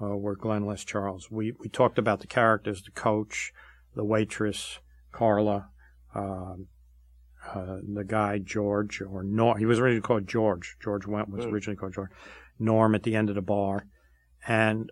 [0.01, 1.29] uh, were Glenn Les Charles.
[1.31, 3.51] We we talked about the characters, the coach,
[3.95, 4.79] the waitress,
[5.11, 5.69] Carla,
[6.15, 6.67] um,
[7.53, 9.57] uh, the guy George or Norm.
[9.57, 10.77] He was originally called George.
[10.81, 11.51] George Wendt was Mm.
[11.51, 12.11] originally called George.
[12.59, 13.85] Norm at the end of the bar,
[14.45, 14.91] and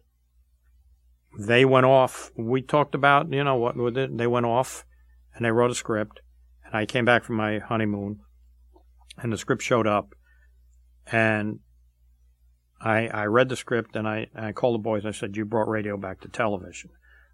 [1.38, 2.32] they went off.
[2.36, 4.18] We talked about you know what with it.
[4.18, 4.86] They went off,
[5.34, 6.22] and they wrote a script.
[6.66, 8.22] And I came back from my honeymoon,
[9.18, 10.16] and the script showed up,
[11.08, 11.60] and
[12.82, 15.04] I I read the script and I I called the boys.
[15.04, 16.92] and I said, "You brought radio back to television."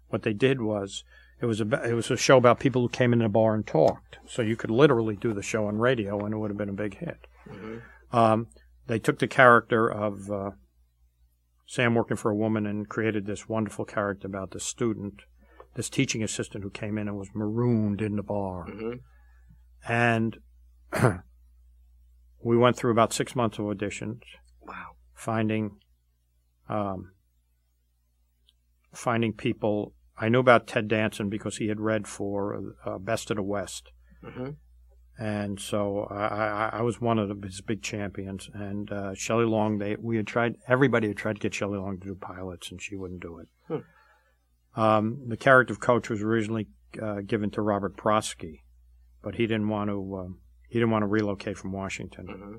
[0.08, 1.04] What they did was
[1.40, 3.66] it was a it was a show about people who came in the bar and
[3.66, 4.18] talked.
[4.26, 6.74] So you could literally do the show on radio, and it would have been a
[6.74, 7.26] big hit.
[7.48, 8.16] Mm-hmm.
[8.16, 8.48] Um,
[8.86, 10.50] they took the character of uh,
[11.66, 15.22] Sam working for a woman and created this wonderful character about the student,
[15.74, 18.66] this teaching assistant who came in and was marooned in the bar.
[18.68, 19.90] Mm-hmm.
[19.90, 20.38] And
[22.42, 24.20] we went through about six months of auditions,
[24.66, 24.96] Wow.
[25.14, 25.78] finding
[26.68, 27.12] um,
[28.92, 29.94] finding people.
[30.16, 33.90] I knew about Ted Danson because he had read for uh, Best of the West.
[34.22, 34.50] Mm-hmm.
[35.18, 38.48] And so I, I, I was one of his big champions.
[38.54, 40.56] And uh, Shelley Long, they we had tried.
[40.66, 43.82] Everybody had tried to get Shelley Long to do pilots, and she wouldn't do it.
[44.74, 46.66] Um, the character of Coach was originally
[47.00, 48.60] uh, given to Robert Prosky,
[49.22, 50.16] but he didn't want to.
[50.18, 52.54] Um, he didn't want to relocate from Washington, Mm-hmm.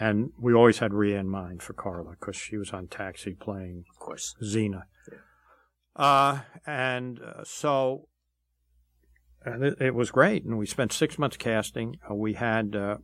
[0.00, 3.84] and we always had Rhea in mind for Carla because she was on Taxi playing
[3.90, 4.34] Of course.
[4.42, 4.86] Zena.
[5.94, 8.08] Uh, and uh, so
[9.44, 11.98] and it, it was great, and we spent six months casting.
[12.10, 12.96] Uh, we had uh,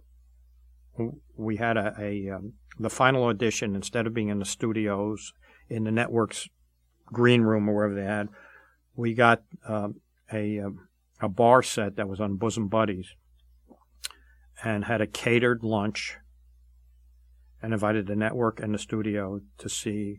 [1.37, 5.33] we had a, a um, the final audition instead of being in the studios
[5.68, 6.49] in the network's
[7.07, 8.29] green room or wherever they had,
[8.97, 9.97] we got um,
[10.33, 10.88] a um,
[11.21, 13.14] a bar set that was on Bosom Buddies,
[14.64, 16.16] and had a catered lunch,
[17.62, 20.18] and invited the network and the studio to see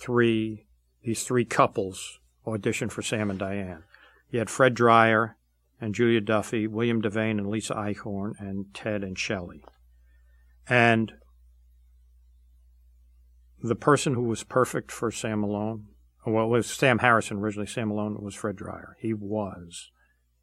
[0.00, 0.66] three
[1.02, 3.84] these three couples audition for Sam and Diane.
[4.30, 5.36] You had Fred Dryer
[5.80, 9.64] and Julia Duffy, William Devane and Lisa Eichhorn, and Ted and Shelley.
[10.68, 11.12] And
[13.62, 15.86] the person who was perfect for Sam Malone,
[16.26, 17.66] well, it was Sam Harrison originally.
[17.66, 18.96] Sam Malone was Fred Dryer.
[19.00, 19.90] He was,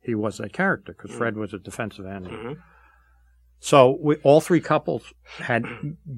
[0.02, 2.26] he was that character because Fred was a defensive end.
[2.26, 2.54] Mm-hmm.
[3.60, 5.63] So we, all three couples had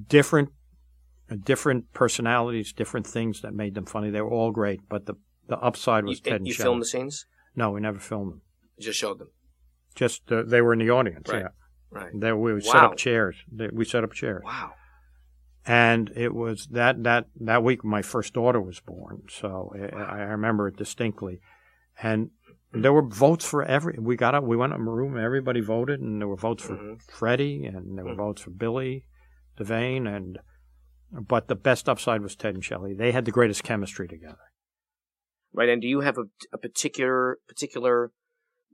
[0.08, 0.50] different,
[1.44, 4.10] different personalities, different things that made them funny.
[4.10, 5.16] They were all great, but the
[5.48, 7.26] the upside was You, Ted and you filmed the scenes?
[7.58, 8.42] No, we never filmed them.
[8.78, 9.30] You just showed them.
[9.96, 11.28] Just uh, they were in the audience.
[11.30, 11.42] Right.
[11.42, 11.48] Yeah,
[11.90, 12.12] Right.
[12.14, 13.36] they, we set up chairs.
[13.52, 14.74] They, we set up chairs, Wow.
[15.66, 19.24] and it was that that that week my first daughter was born.
[19.30, 21.40] So I, I remember it distinctly,
[22.02, 22.30] and
[22.74, 23.98] there were votes for every.
[24.00, 24.44] We got up.
[24.44, 25.18] We went up in a room.
[25.18, 27.02] Everybody voted, and there were votes for Mhm.
[27.10, 28.18] Freddie, and there were Mhm.
[28.18, 29.06] votes for Billy,
[29.58, 30.38] Devane, and
[31.12, 32.94] but the best upside was Ted and Shelley.
[32.94, 34.38] They had the greatest chemistry together.
[35.54, 35.70] Right.
[35.70, 38.12] And do you have a, a particular particular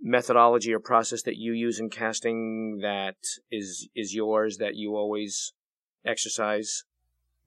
[0.01, 3.15] methodology or process that you use in casting that
[3.51, 5.53] is is yours that you always
[6.05, 6.83] exercise?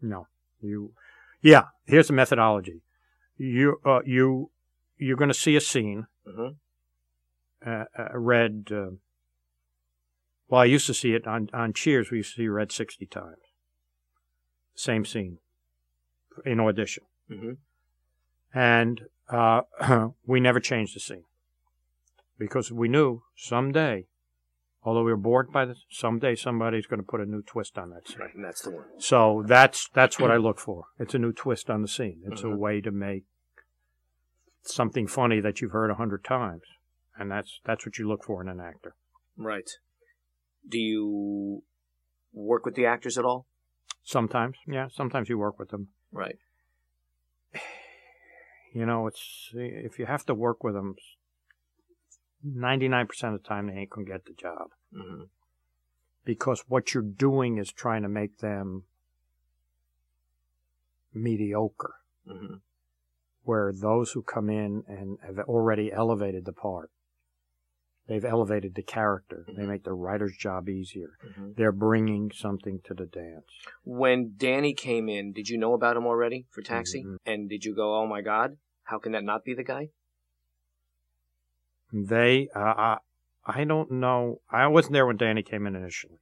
[0.00, 0.26] No,
[0.60, 0.92] you,
[1.40, 1.64] yeah.
[1.84, 2.82] Here's the methodology.
[3.38, 4.50] You, uh, you,
[4.98, 6.06] you're going to see a scene.
[6.26, 6.54] Mm-hmm.
[7.66, 8.90] Uh, uh, read uh,
[10.48, 12.10] Well, I used to see it on, on Cheers.
[12.10, 13.36] We used to see read 60 times.
[14.74, 15.38] Same scene
[16.44, 17.04] in audition.
[17.28, 17.52] hmm
[18.54, 19.62] And uh,
[20.26, 21.24] we never changed the scene
[22.38, 24.06] because we knew someday,
[24.82, 27.90] although we were bored by this, someday somebody's going to put a new twist on
[27.90, 28.18] that scene.
[28.20, 28.84] Right, and that's the one.
[28.98, 30.84] So that's that's what I look for.
[30.98, 32.22] It's a new twist on the scene.
[32.26, 32.58] It's a Mhm.
[32.58, 33.24] way to make
[34.62, 36.62] something funny that you've heard a hundred times,
[37.16, 38.94] and that's that's what you look for in an actor.
[39.36, 39.70] Right.
[40.68, 41.62] Do you
[42.32, 43.46] work with the actors at all?
[44.02, 45.88] Sometimes, yeah, sometimes you work with them.
[46.12, 46.38] Right.
[48.76, 50.96] You know, it's if you have to work with them,
[52.44, 55.22] ninety nine percent of the time they ain't gonna get the job hmm
[56.26, 58.82] because what you're doing is trying to make them
[61.14, 61.94] mediocre.
[62.28, 62.56] hmm
[63.44, 66.90] where those who come in and have already elevated the part,
[68.08, 69.44] they've elevated the character.
[69.46, 69.68] They Mhm.
[69.68, 71.16] make the writer's job easier.
[71.22, 73.46] hmm They're bringing something to the dance.
[73.84, 77.04] When Danny came in, did you know about him already for Taxi?
[77.04, 77.16] Mhm.
[77.24, 79.90] And did you go, "Oh my God, how can that not be the guy"?
[81.92, 82.98] They, uh, I,
[83.46, 84.40] I don't know.
[84.50, 86.18] I wasn't there when Danny came in initially.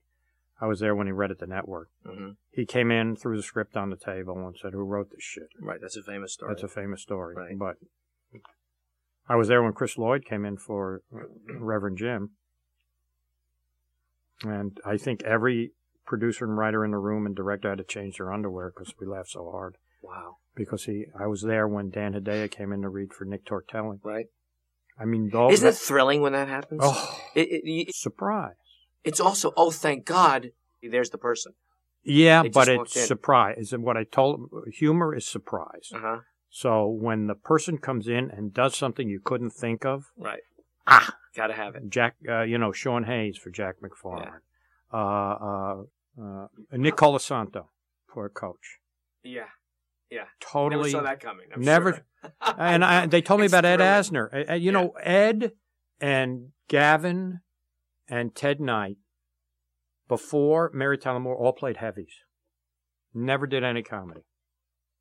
[0.61, 1.89] I was there when he read at the network.
[2.07, 5.23] hmm He came in, threw the script on the table, and said, "Who wrote this
[5.23, 5.81] shit?" Right.
[5.81, 6.51] That's a famous story.
[6.55, 7.35] That's a famous story.
[7.35, 7.59] Right.
[7.59, 7.77] But
[9.29, 11.03] I was there when Chris Lloyd came in for
[11.49, 12.31] Reverend Jim.
[14.43, 15.73] And I think every
[16.05, 19.07] producer and writer in the room and director had to change their underwear because we
[19.07, 19.77] laughed so hard.
[20.03, 20.37] wow.
[20.55, 23.99] Because he, I was there when Dan Hedaya came in to read for Nick Tortelli.
[24.03, 24.27] Right.
[24.99, 26.81] I mean, though, Isn't it thrilling when that happens?
[26.85, 28.55] oh, It, it, it- surprise.
[29.03, 30.51] it's also, oh, thank God,
[30.83, 31.55] there's the person.
[32.05, 33.03] Yeah, but it's in.
[33.07, 33.57] surprise.
[33.59, 35.91] Is what I told humor is surprise.
[35.93, 36.17] Uh huh.
[36.51, 40.43] So when the person comes in and does something you couldn't think of, Right.
[40.87, 41.89] ah, Gotta have it.
[41.89, 44.39] Jack, uh, you know, Sean Hayes for Jack McFarland.
[44.93, 45.83] Uh, uh,
[46.23, 47.69] uh, Nick Colasanto
[48.07, 48.79] for a coach.
[49.25, 49.49] Yeah.
[50.11, 50.25] Yeah.
[50.41, 50.91] Totally.
[50.91, 51.47] Never saw that coming.
[51.55, 52.33] I'm Never- sure.
[52.59, 53.81] And I, they told me about Ed.
[53.81, 54.29] Asner.
[54.49, 55.53] Uh, uh, you know, Ed
[56.01, 57.41] and Gavin
[58.09, 58.97] and Ted Knight
[60.09, 62.13] before Mary Tyler Moore all played heavies.
[63.13, 64.23] Never did any comedy.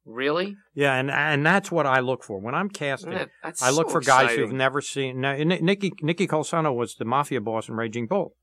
[0.06, 0.58] Really?
[0.74, 3.14] Yeah, and and that's what I look for when I'm casting.
[3.14, 3.26] Yeah,
[3.62, 4.46] I look so for guys exciting.
[4.46, 5.22] who've never seen.
[5.22, 8.36] Now, Ni- Nicky Nicky Colasanto was the mafia boss in Raging Bull.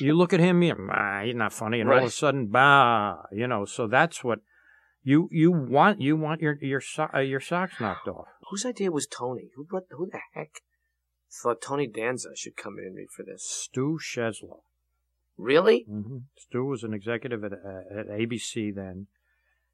[0.00, 3.46] You look at him, ah, he's not funny, and all of a sudden, bah, you
[3.46, 3.66] know.
[3.66, 4.38] So that's what
[5.06, 6.00] you you want.
[6.00, 8.26] You want your your so, uh, your socks knocked off.
[8.50, 9.50] Whose idea was Tony?
[9.54, 9.84] Who brought?
[9.90, 10.62] Who the heck
[11.42, 13.44] thought Tony Danza should come in and read for this?
[13.48, 14.62] Stu Sheslow.
[15.36, 15.84] Really?
[15.88, 19.06] hmm Stu was an executive at uh, at ABC then,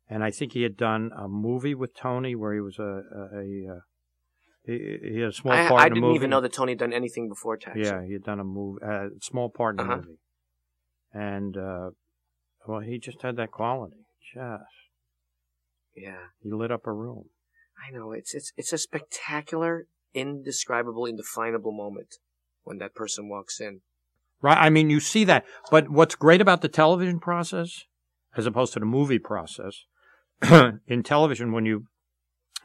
[0.09, 3.23] and I think he had done a movie with Tony where he was a a,
[3.39, 3.81] a uh,
[4.67, 6.17] he, he had a small I, part I in a didn't movie.
[6.17, 7.81] even know that Tony had done anything before Taxi.
[7.81, 9.97] Yeah, he had done a movie, a small part in a Uh-huh.
[9.97, 10.19] movie,
[11.15, 11.91] and uh,
[12.67, 14.05] well, he just had that quality.
[14.35, 14.82] Just
[15.97, 16.29] Yeah.
[16.43, 17.27] he lit up a room.
[17.87, 18.13] I know.
[18.13, 22.17] It's it's it's a spectacular, indescribable, indefinable moment
[22.63, 23.81] when that person walks in.
[24.41, 24.59] Right?
[24.59, 25.45] I mean, you see that.
[25.71, 27.85] But what's great about the television process,
[28.37, 29.85] as opposed to the movie process,
[30.87, 31.87] in television, when you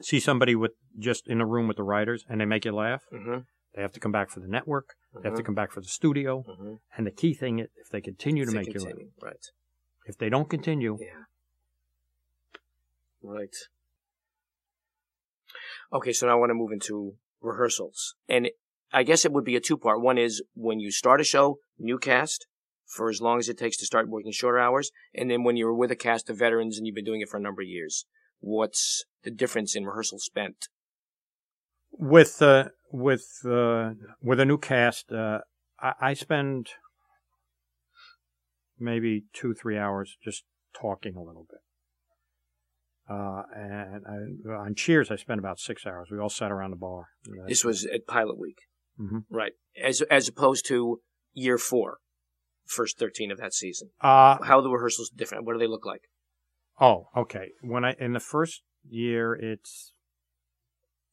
[0.01, 3.03] see somebody with just in a room with the writers and they make you laugh,
[3.13, 3.39] Mm-hmm.
[3.75, 4.95] they have to come back for the network.
[5.21, 6.43] They have to come back for the studio.
[6.47, 6.73] Mm-hmm.
[6.95, 9.45] And the key thing is, if they continue to make you laugh, Right.
[10.05, 11.23] if they don't continue, Yeah.
[13.29, 13.55] Right.
[15.91, 18.15] Okay, so now I want to move into rehearsals.
[18.27, 18.49] And
[18.91, 20.01] I guess it would be a two part.
[20.01, 22.47] One is when you start a show, new cast,
[22.85, 24.91] for as long as it takes to start working shorter hours.
[25.13, 27.37] And then when you're with a cast of veterans and you've been doing it for
[27.37, 28.05] a number of years,
[28.39, 30.69] what's the difference in rehearsal spent?
[31.97, 35.39] with uh, with uh, with a new cast, uh,
[35.79, 36.69] I, I spend
[38.79, 40.43] maybe two three hours just
[40.79, 41.59] talking a little bit.
[43.09, 46.09] Uh, and I, on Cheers, I spent about six hours.
[46.11, 47.07] We all sat around the bar.
[47.47, 48.57] This was at Pilot Week.
[48.99, 49.23] Mhm.
[49.29, 49.53] Right.
[49.81, 51.01] As, as opposed to
[51.33, 51.99] year four,
[52.65, 53.91] first 13 of that season.
[54.01, 55.45] Uh, How are the rehearsals different?
[55.45, 56.01] What do they look like?
[56.79, 57.49] oh, okay.
[57.61, 59.93] When I in the first year, it's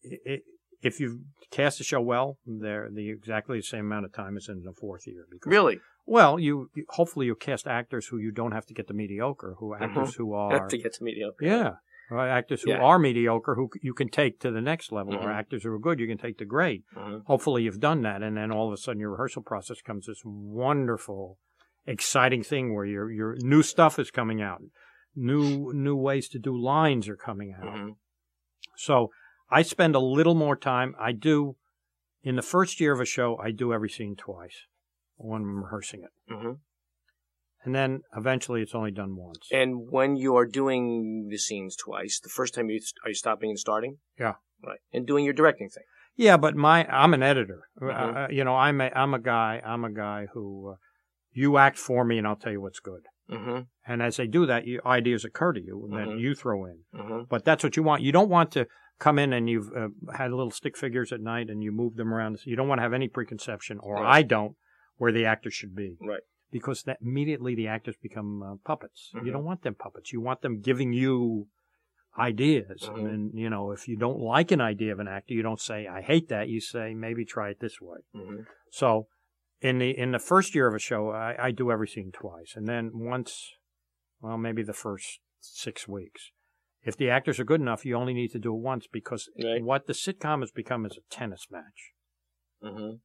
[0.02, 0.42] it, it,
[0.82, 1.20] if you
[1.50, 4.74] cast the show well, they're the exactly the same amount of time as in the
[4.78, 5.24] fourth year.
[5.30, 5.78] Because Really?
[6.06, 9.54] Well, you you- hopefully you cast actors who you don't have to get to mediocre,
[9.58, 11.44] who actors who are have to get to mediocre.
[11.44, 11.76] yeah,
[12.10, 12.82] or actors who Yeah.
[12.82, 15.34] are mediocre who you can take to the next level, or Mhm.
[15.34, 16.84] actors who are good you can take to great.
[16.94, 17.24] Mhm.
[17.24, 20.22] Hopefully you've done that, and then all of a sudden your rehearsal process comes this
[20.24, 21.38] wonderful,
[21.86, 24.60] exciting thing where your your new stuff is coming out,
[25.14, 27.64] new new ways to do lines are coming out.
[27.64, 27.96] Mhm.
[28.76, 29.10] So
[29.50, 30.94] I spend a little more time.
[30.98, 31.56] I do
[32.22, 33.36] in the first year of a show.
[33.38, 34.66] I do every scene twice.
[35.16, 36.32] When I'm rehearsing it.
[36.32, 36.52] Mm-hmm.
[37.64, 39.48] And then eventually it's only done once.
[39.50, 43.50] And when you are doing the scenes twice, the first time you are you stopping
[43.50, 43.98] and starting?
[44.18, 44.34] Yeah.
[44.62, 44.80] Right.
[44.92, 45.84] And doing your directing thing.
[46.16, 47.62] Yeah, but my I'm an editor.
[47.80, 48.24] Mhm.
[48.24, 49.62] Uh, you know, I'm a I'm a guy.
[49.64, 50.76] I'm a guy who uh,
[51.32, 53.02] you act for me, and I'll tell you what's good.
[53.30, 53.60] Mm-hmm.
[53.86, 56.20] And as they do that, you, ideas occur to you that Mhm.
[56.20, 56.80] you throw in.
[56.94, 57.20] Mm-hmm.
[57.28, 58.02] But that's what you want.
[58.02, 58.66] You don't want to
[59.00, 62.12] come in and you've uh, had little stick figures at night and you move them
[62.14, 62.38] around.
[62.44, 64.18] You don't want to have any preconception, or Right.
[64.18, 64.54] I don't,
[64.96, 65.96] where the actor should be.
[66.00, 66.20] Right.
[66.50, 69.10] Because that immediately the actors become uh, puppets.
[69.14, 69.26] Mhm.
[69.26, 70.12] You don't want them puppets.
[70.12, 71.48] You want them giving you
[72.18, 72.82] ideas.
[72.88, 73.08] Mhm.
[73.08, 75.86] And, you know, if you don't like an idea of an actor, you don't say,
[75.86, 76.48] I hate that.
[76.48, 77.98] You say, maybe try it this way.
[78.14, 78.42] Mm-hmm.
[78.70, 79.08] So
[79.60, 82.54] in the in the first year of a show, I, I do every scene twice,
[82.54, 83.50] and then once,
[84.20, 86.30] well, maybe the first six weeks.
[86.82, 89.62] If the actors are good enough, you only need to do it once because Right.
[89.64, 91.92] what the sitcom has become is a tennis match,
[92.62, 92.96] Mm-hmm.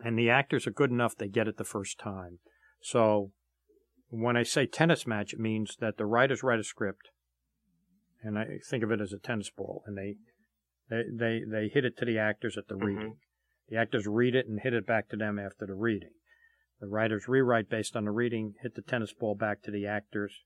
[0.00, 2.38] And the actors are good enough; they get it the first time.
[2.80, 3.32] So
[4.08, 7.10] when I say tennis match, it means that the writers write a script,
[8.22, 10.16] and I think of it as a tennis ball, and they
[10.88, 12.84] they they, they hit it to the actors at the Mhm.
[12.86, 13.18] reading.
[13.68, 16.14] The actors read it and hit it back to them after the reading.
[16.80, 20.44] The writers rewrite based on the reading, hit the tennis ball back to the actors,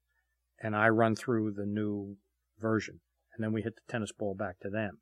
[0.58, 2.16] and I run through the new
[2.58, 3.00] version.
[3.34, 4.98] And then we hit the tennis ball back to them.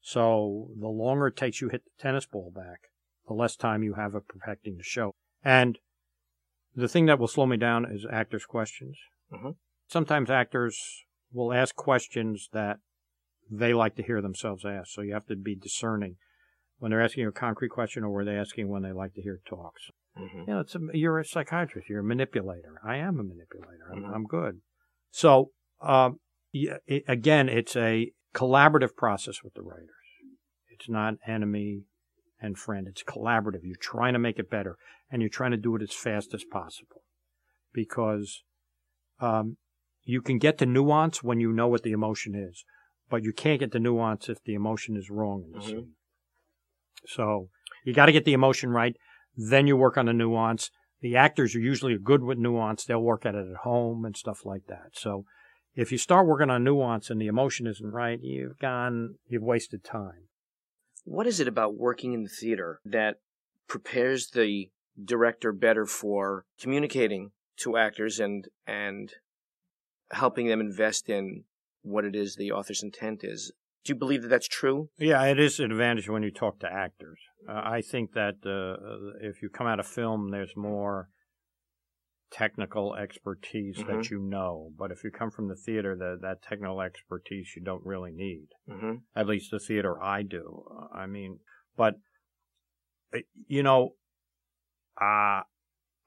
[0.00, 2.88] So the longer it takes you hit the tennis ball back,
[3.26, 5.14] the less time you have of perfecting the show.
[5.44, 5.78] And
[6.74, 8.98] the thing that will slow me down is actors' questions.
[9.32, 9.56] Mhm.
[9.88, 12.78] Sometimes actors will ask questions that
[13.50, 14.88] they like to hear themselves ask.
[14.92, 16.16] So you have to be discerning
[16.78, 19.40] when they're asking a concrete question or were they asking when they like to hear
[19.46, 19.90] talks.
[20.18, 20.38] Mm-hmm.
[20.40, 21.88] You know, it's a, you're a psychiatrist.
[21.88, 22.80] You're a manipulator.
[22.84, 23.90] I am a manipulator.
[23.92, 24.14] I'm, Mhm.
[24.14, 24.60] I'm good.
[25.10, 26.20] So, um,
[26.52, 29.88] it, again, it's a collaborative process with the writers.
[30.68, 31.84] It's not enemy
[32.42, 32.86] and friend.
[32.88, 33.60] It's collaborative.
[33.62, 34.76] You're trying to make it better,
[35.10, 37.02] and you're trying to do it as fast as possible,
[37.72, 38.42] because
[39.20, 39.56] um,
[40.02, 42.64] you can get the nuance when you know what the emotion is,
[43.08, 45.70] but you can't get the nuance if the emotion is wrong in the Mhm.
[45.70, 45.94] scene.
[47.06, 47.48] So
[47.84, 48.96] you got to get the emotion right.
[49.36, 50.70] Then you work on the nuance.
[51.00, 52.84] The actors are usually good with nuance.
[52.84, 54.90] They'll work at it at home and stuff like that.
[54.94, 55.24] So
[55.74, 59.82] if you start working on nuance and the emotion isn't right, you've gone, you've wasted
[59.84, 60.28] time.
[61.04, 63.16] What is it about working in the theater that
[63.68, 64.70] prepares the
[65.02, 69.12] director better for communicating to actors and and
[70.10, 71.44] helping them invest in
[71.82, 73.52] what it is the author's intent is?
[73.84, 74.90] Do you believe that that's true?
[74.98, 77.18] Yeah, it is an advantage when you talk to actors.
[77.48, 81.08] Uh, I think that uh, if you come out of film, there's more
[82.32, 83.86] technical expertise Mhm.
[83.86, 84.72] that you know.
[84.76, 88.48] But if you come from the theater, the, that technical expertise you don't really need.
[88.68, 88.94] Mm-hmm.
[89.14, 90.64] At least the theater I do.
[90.70, 91.40] Uh, I mean,
[91.76, 91.96] but
[93.14, 93.96] uh, you know,
[95.00, 95.42] uh,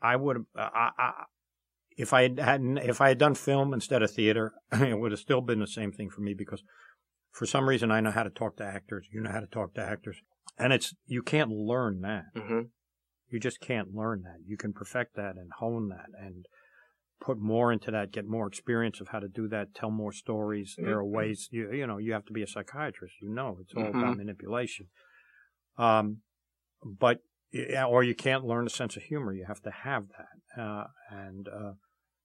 [0.02, 1.12] I would uh, I, I,
[1.98, 5.20] if I had hadn't if I had done film instead of theater, it would have
[5.20, 6.64] still been the same thing for me because
[7.32, 9.08] for some reason I know how to talk to actors.
[9.12, 10.18] You know how to talk to actors,
[10.58, 12.26] and it's you can't learn that.
[12.36, 12.62] Mm-hmm.
[13.30, 14.40] You just can't learn that.
[14.46, 16.46] You can perfect that and hone that and
[17.20, 20.76] put more into that, get more experience of how to do that, tell more stories.
[20.78, 23.74] There are ways you you know, you have to be a psychiatrist, you know, it's
[23.76, 24.18] all about Mhm.
[24.18, 24.88] manipulation.
[25.78, 26.22] Um
[26.84, 27.22] but
[27.52, 29.34] yeah, or you can't learn a sense of humor.
[29.34, 30.62] You have to have that.
[30.62, 31.74] Uh and uh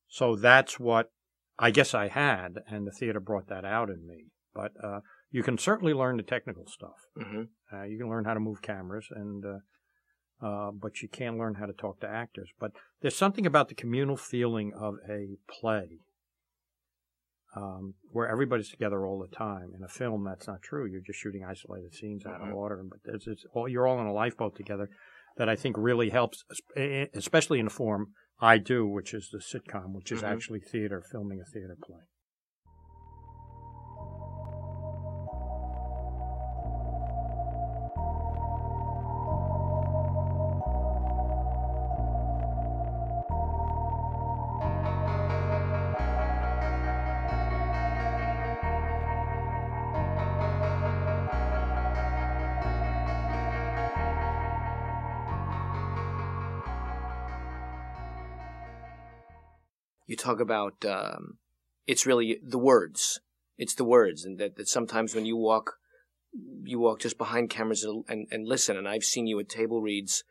[0.09, 1.13] so that's what
[1.59, 4.27] I guess I had and the theater brought that out in me.
[4.55, 6.99] But uh you can certainly learn the technical stuff.
[7.17, 7.43] Mm-hmm.
[7.73, 9.45] Uh, you can learn how to move cameras, and
[10.43, 12.49] uh, but you can't learn how to talk to actors.
[12.59, 16.01] But there's something about the communal feeling of a play
[17.57, 19.73] um, where everybody's together all the time.
[19.77, 20.87] In a film, that's not true.
[20.87, 24.07] You're just shooting isolated scenes out of order, but it's, it's all, you're all in
[24.07, 24.89] a lifeboat together.
[25.37, 26.45] That I think really helps,
[27.15, 28.09] especially in the form
[28.41, 30.29] I do, which is the sitcom, which is Mhm.
[30.29, 32.01] actually theater, filming a theater play.
[60.11, 61.39] You talk about um,
[61.87, 63.21] it's really the words.
[63.57, 65.75] It's the words, and that, that sometimes when you walk,
[66.65, 68.77] you walk just behind cameras and, and, listen.
[68.77, 70.25] And I've seen you at table reads,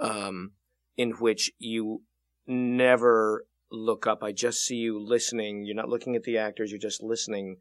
[0.00, 0.54] um,
[0.96, 2.02] in which you
[2.44, 4.24] never look up.
[4.24, 5.62] I just see you listening.
[5.64, 6.72] You're not looking at the actors.
[6.72, 7.58] You're just listening.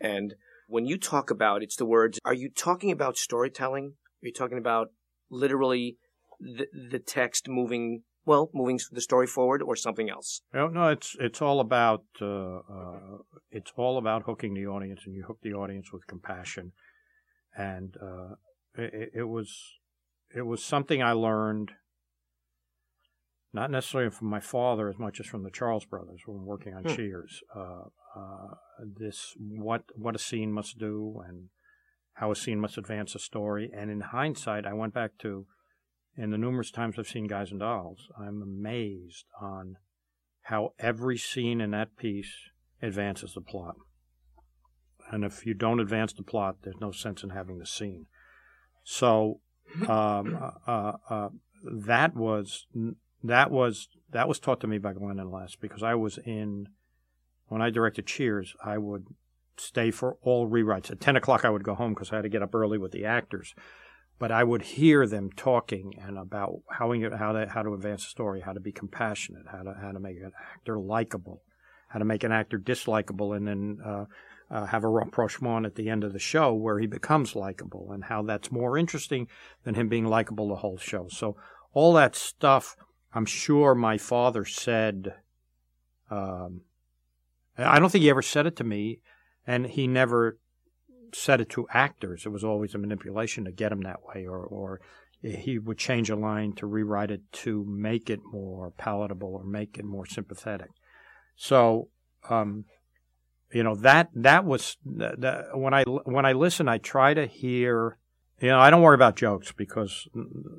[0.00, 0.36] And
[0.68, 3.94] when you talk about it's the words, are you talking about storytelling?
[4.22, 4.92] Are you talking about
[5.28, 5.96] literally
[6.38, 10.42] the, the text moving well, moving the story forward or something else?
[10.52, 13.18] No, no, it's it's all about uh, uh,
[13.50, 16.72] it's all about hooking the audience, and you hook the audience with compassion,
[17.56, 18.34] and uh,
[18.76, 19.78] it, it, was
[20.36, 21.72] it was something I learned
[23.52, 26.82] not necessarily from my father as much as from the Charles brothers when working on
[26.82, 26.94] hmm.
[26.94, 27.40] Cheers.
[27.56, 28.54] Uh, uh,
[29.00, 31.48] this what what a scene must do and
[32.14, 35.46] how a scene must advance a story, and in hindsight, I went back to
[36.18, 39.76] and the numerous times I've seen Guys and Dolls, I'm amazed on
[40.42, 42.32] how every scene in that piece
[42.82, 43.76] advances the plot.
[45.12, 48.06] And if you don't advance the plot, there's no sense in having the scene.
[48.82, 49.40] So
[49.88, 51.28] um, uh, uh, uh,
[51.62, 52.66] that was
[53.22, 56.68] that was that was taught to me by Glen and Les because I was in
[57.46, 58.54] when I directed Cheers.
[58.64, 59.06] I would
[59.56, 60.90] stay for all rewrites.
[60.90, 62.90] At ten o'clock, I would go home because I had to get up early with
[62.90, 63.54] the actors
[64.18, 68.10] but I would hear them talking and about how how to how to advance the
[68.10, 71.42] story, how to be compassionate, how to how to make an actor likable,
[71.88, 74.04] how to make an actor dislikable, and then uh,
[74.50, 78.04] uh, have a rapprochement at the end of the show where he becomes likable, and
[78.04, 79.28] how that's more interesting
[79.64, 81.06] than him being likable the whole show.
[81.08, 81.36] So
[81.72, 82.76] all that stuff,
[83.14, 85.14] I'm sure my father said.
[86.10, 86.62] Um,
[87.56, 89.00] I don't think he ever said it to me,
[89.46, 90.38] and he never
[91.14, 92.24] said it to actors.
[92.26, 94.80] It was always a manipulation to get them that way, or, or
[95.22, 99.78] he would change a line to rewrite it to make it more palatable or make
[99.78, 100.70] it more sympathetic.
[101.36, 101.88] So,
[102.28, 102.64] um,
[103.52, 107.98] you know that that was when I when I listen, I try to hear.
[108.40, 110.06] You know, I don't worry about jokes because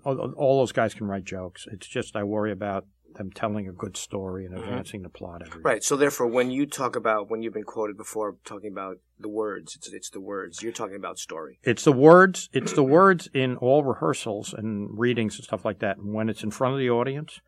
[0.03, 1.65] all those guys can write jokes.
[1.71, 2.85] It's just I worry about
[3.15, 4.63] them telling a good story and mm-hmm.
[4.63, 5.05] advancing mm-hmm.
[5.05, 5.41] the plot.
[5.45, 5.83] Every right.
[5.83, 9.75] So therefore, when you talk about when you've been quoted before talking about the words,
[9.75, 10.61] it's it's the words.
[10.61, 11.59] You're talking about story.
[11.63, 12.49] It's the words.
[12.53, 15.97] It's the words in all rehearsals and readings and stuff like that.
[15.97, 17.41] And when it's in front of the audience,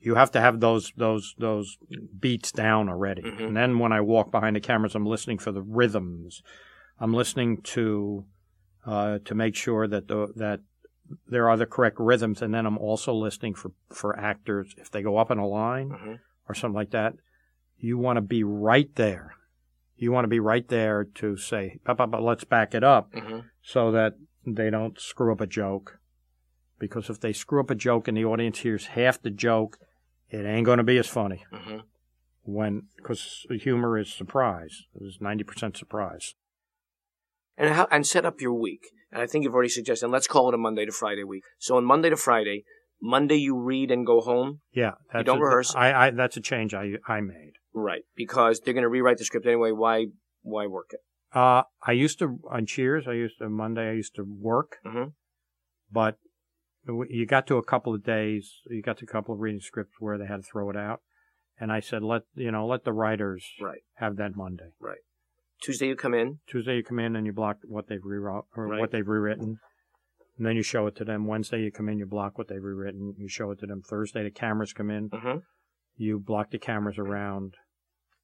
[0.00, 1.78] you have to have those those those
[2.18, 3.22] beats down already.
[3.22, 3.44] Mm-hmm.
[3.44, 6.42] And then when I walk behind the cameras, I'm listening for the rhythms.
[7.00, 8.24] I'm listening to
[8.86, 10.60] uh, to make sure that the that
[11.28, 15.02] there are the correct rhythms, and then I'm also listening for for actors if they
[15.02, 16.14] go up in a line mm-hmm.
[16.48, 17.14] or something like that.
[17.78, 19.34] You want to be right there.
[19.96, 23.12] You want to be right there to say, but, but, but let's back it up
[23.12, 23.40] mm-hmm.
[23.62, 24.14] so that
[24.46, 25.98] they don't screw up a joke.
[26.78, 29.78] Because if they screw up a joke and the audience hears half the joke,
[30.30, 31.44] it ain't going to be as funny.
[31.52, 31.78] Mm-hmm.
[32.42, 36.34] When because humor is surprise, it's ninety percent surprise.
[37.56, 40.48] And how and set up your week and I think you've already suggested, let's call
[40.48, 41.44] it a Monday to Friday week.
[41.58, 42.64] So on Monday to Friday,
[43.00, 44.60] Monday you read and go home.
[44.72, 45.74] Yeah, you don't a, rehearse.
[45.74, 47.52] I, I that's a change I I made.
[47.72, 49.70] Right, because they're going to rewrite the script anyway.
[49.70, 50.06] Why
[50.42, 51.00] why work it?
[51.32, 53.06] Uh, I used to on Cheers.
[53.08, 53.88] I used to Monday.
[53.88, 55.10] I used to work, mm-hmm.
[55.90, 56.18] but
[56.86, 58.60] you got to a couple of days.
[58.68, 61.02] You got to a couple of reading scripts where they had to throw it out,
[61.58, 63.82] and I said, let you know, let the writers right.
[63.94, 64.70] have that Monday.
[64.80, 64.98] Right.
[65.62, 66.38] Tuesday you come in.
[66.46, 68.80] Tuesday you come in and you block what they've rewrote or right.
[68.80, 69.58] what they've rewritten.
[70.36, 71.26] And then you show it to them.
[71.26, 73.14] Wednesday you come in, you block what they've rewritten.
[73.18, 73.82] You show it to them.
[73.82, 75.10] Thursday the cameras come in.
[75.10, 75.38] Mm-hmm.
[75.96, 77.54] You block the cameras around.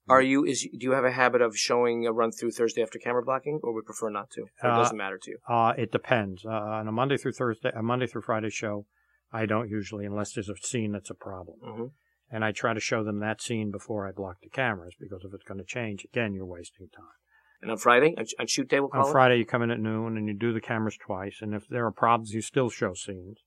[0.09, 2.99] Are you is do you have a habit of showing a run through Thursday after
[2.99, 4.41] camera blocking, or would prefer not to?
[4.41, 5.37] Or it doesn't uh, matter to you.
[5.47, 6.43] Uh, it depends.
[6.45, 8.87] Uh, on a Monday through Thursday, a Monday through Friday show,
[9.31, 11.59] I don't usually unless there's a scene that's a problem.
[11.65, 11.85] Mm-hmm.
[12.33, 15.33] And I try to show them that scene before I block the cameras because if
[15.33, 17.20] it's going to change, again, you're wasting time.
[17.61, 19.11] And on Friday, on, shoot day, we'll call On it?
[19.11, 21.37] Friday, you come in at noon and you do the cameras twice.
[21.41, 23.37] And if there are problems, you still show scenes.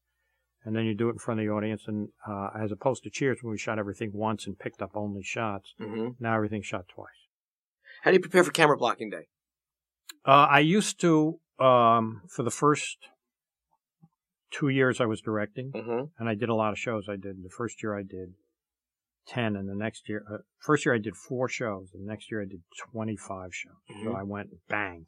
[0.65, 1.83] And then you do it in front of the audience.
[1.87, 5.23] And uh, as opposed to Cheers, when we shot everything once and picked up only
[5.23, 6.11] shots, mm-hmm.
[6.21, 7.09] now everything's shot twice.
[8.03, 9.27] How do you prepare for camera blocking day?
[10.25, 12.97] Uh, I used to, um, for the first
[14.51, 16.05] two years I was directing, mm-hmm.
[16.19, 17.09] and I did a lot of shows.
[17.09, 18.35] I did the first year I did
[19.27, 22.31] 10 and the next year uh, first year i did four shows and the next
[22.31, 22.61] year i did
[22.93, 23.73] 25 shows.
[23.91, 24.05] Mm-hmm.
[24.05, 25.07] so i went bang.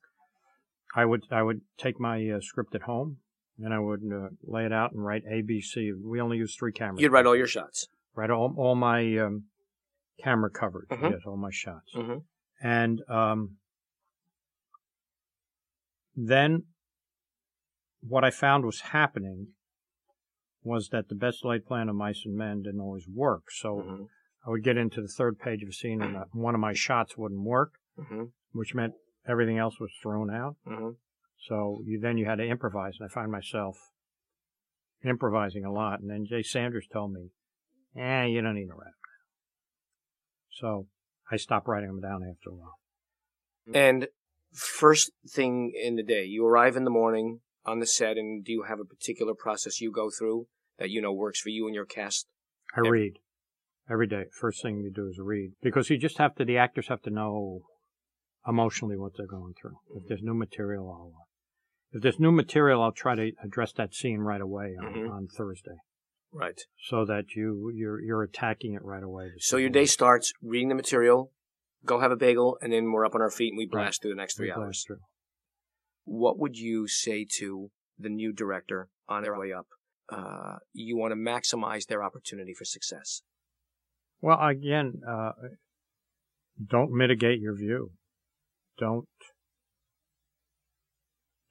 [0.95, 3.19] I would i would take my uh, script at home
[3.59, 7.01] and i would uh, lay it out and write abc we only use three cameras.
[7.03, 7.89] You'd write all your shots.
[8.15, 9.45] Write all, all my um,
[10.23, 10.89] camera coverage.
[10.89, 11.07] Mm-hmm.
[11.07, 11.93] yes all my shots.
[11.95, 12.19] Mm-hmm.
[12.67, 13.57] and um,
[16.17, 16.63] then
[18.01, 19.49] what i found was happening
[20.67, 23.45] was that the best laid plan of mice and men didn't always work.
[23.51, 24.03] So mm-hmm.
[24.47, 26.73] I would get into the third page of a scene and uh, one of my
[26.75, 28.25] shots wouldn't work, mm-hmm.
[28.53, 28.95] which meant
[29.29, 30.57] everything else was thrown out.
[30.67, 30.91] Mm-hmm.
[31.49, 33.77] So you then you had to improvise, and I find myself
[35.05, 36.01] improvising a lot.
[36.01, 37.31] And then Jay Sandrich told me,
[37.97, 38.95] "Eh, you don't need to rap."
[40.51, 40.89] So
[41.31, 42.79] I stopped writing them down after a while.
[43.73, 44.09] And
[44.53, 48.53] first thing in the day, you arrive in the morning on the set, and do
[48.53, 50.47] you have a particular process you go through?
[50.79, 52.27] That you know works for you and your cast?
[52.77, 53.19] I read
[53.91, 54.25] every day.
[54.41, 56.45] First thing you do is read because you just have to.
[56.45, 57.63] The actors have to know
[58.47, 59.77] emotionally what they're going through.
[59.95, 61.13] If there's new material, I'll.
[61.21, 61.23] Uh,
[61.93, 65.11] if there's new material, I'll try to address that scene right away on, Mhm.
[65.11, 65.77] on Thursday,
[66.33, 66.61] Right.
[66.89, 69.33] so that you you're you're attacking it right away.
[69.39, 71.33] So your day starts reading the material,
[71.85, 74.11] go have a bagel, and then we're up on our feet and we blast through
[74.11, 74.85] the next three we blast hours.
[74.87, 75.01] through.
[76.05, 79.67] What would you say to the new director on their way up?
[80.09, 83.23] Uh, you want to maximize their opportunity for success.
[84.21, 85.33] Well, again, uh,
[86.65, 87.91] don't mitigate your view.
[88.79, 89.09] Don't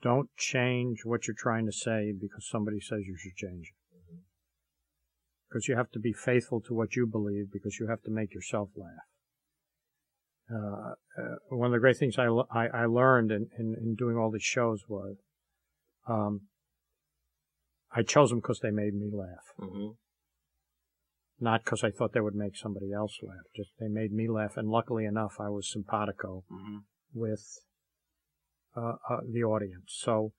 [0.02, 4.20] don't change what you're trying to say because somebody says you should change it.
[5.50, 8.34] Because you have to be faithful to what you believe because you have to make
[8.34, 8.90] yourself laugh.
[10.52, 13.96] Uh, uh, one of the great things I, l- I, I learned in, in, in
[13.96, 15.16] doing all these shows was,
[16.08, 16.42] um,
[17.96, 19.88] I chose them because they made me laugh Mm-hmm.
[21.40, 23.46] not because I thought they would make somebody else laugh.
[23.56, 26.78] Just they made me laugh, and luckily enough, I was simpatico Mm-hmm.
[27.14, 27.44] with
[28.76, 29.86] uh, uh, the audience.
[29.88, 30.34] So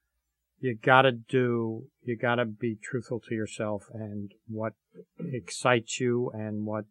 [0.58, 4.72] you gotta do, you gotta be truthful to yourself and what
[5.32, 6.84] excites you and what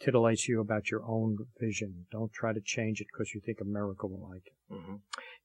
[0.00, 2.06] titillates you about your own vision.
[2.10, 4.74] Don't try to change it because you think America will like it.
[4.74, 4.94] Mm-hmm.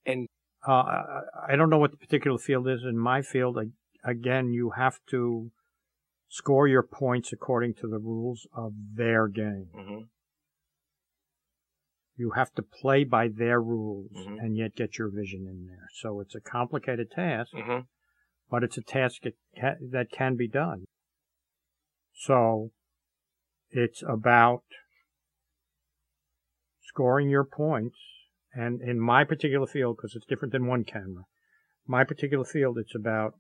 [0.06, 0.28] And
[0.68, 2.82] uh, I, I don't know what the particular field is.
[2.84, 3.66] In my field, I,
[4.08, 5.52] again, you have to
[6.30, 9.68] score your points according to the rules of their game.
[9.76, 10.04] Mm-hmm.
[12.16, 14.40] You have to play by their rules Mhm.
[14.40, 15.88] and yet get your vision in there.
[15.94, 17.86] So it's a complicated task, Mm-hmm.
[18.50, 20.86] but it's a task that that can be done.
[22.14, 22.72] So
[23.70, 24.64] it's about
[26.82, 27.98] scoring your points.
[28.54, 31.26] And in my particular field, because it's different than one camera,
[31.86, 33.36] my particular field, it's about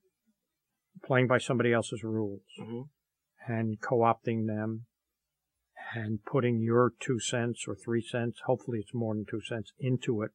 [1.05, 2.81] playing by somebody else's rules Mm-hmm.
[3.51, 4.85] and co-opting them
[5.95, 10.21] and putting your two cents or three cents, hopefully it's more than two cents, into
[10.21, 10.31] it.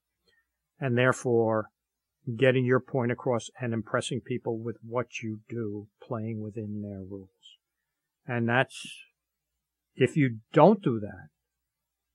[0.81, 1.67] And therefore
[2.39, 7.29] getting your point across and impressing people with what you do, playing within their rules.
[8.27, 8.87] And that's,
[9.95, 11.29] if you don't do that,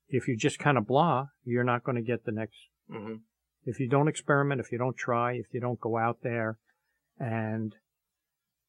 [0.09, 2.55] if you just kind of blah, you're not going to get the next
[2.89, 3.15] Mm-hmm.
[3.65, 6.57] if you don't experiment, if you don't try, if you don't go out there
[7.19, 7.75] and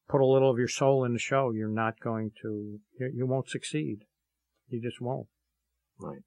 [0.09, 3.25] put a little of your soul in the show, you're not going to, you, you
[3.27, 3.99] won't succeed.
[4.67, 5.27] You just won't.
[5.99, 6.21] Right.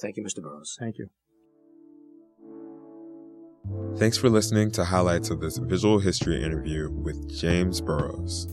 [0.00, 0.42] Thank you, Mr.
[0.42, 0.76] Burrows.
[0.78, 1.08] Thank you.
[3.96, 8.46] Thanks for listening to highlights of this visual history interview with James Burrows.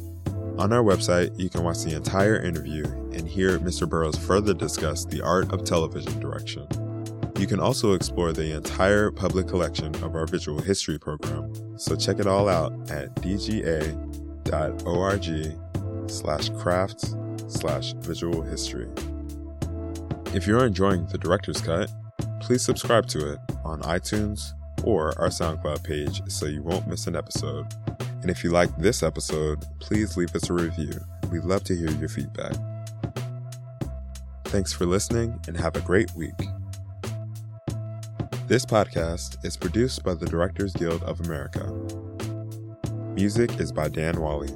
[0.58, 3.88] On our website, you can watch the entire interview and hear Mr.
[3.88, 6.68] Burrows further discuss the art of television direction.
[7.38, 12.20] You can also explore the entire public collection of our visual history program, so check
[12.20, 13.14] it all out at
[14.44, 15.60] dga.org
[16.10, 17.16] slash crafts
[17.48, 18.90] slash visual history.
[20.34, 21.92] If you're enjoying the director's cut,
[22.42, 27.16] please subscribe to it on iTunes or our SoundCloud page so you won't miss an
[27.16, 27.68] episode.
[28.22, 30.94] And if you like this episode, please leave us a review.
[31.32, 32.54] We'd love to hear your feedback.
[34.46, 36.32] Thanks for listening and have a great week.
[38.48, 42.13] This podcast is produced by the Directors Guild of America.
[43.16, 44.50] Music is by Dan Wally.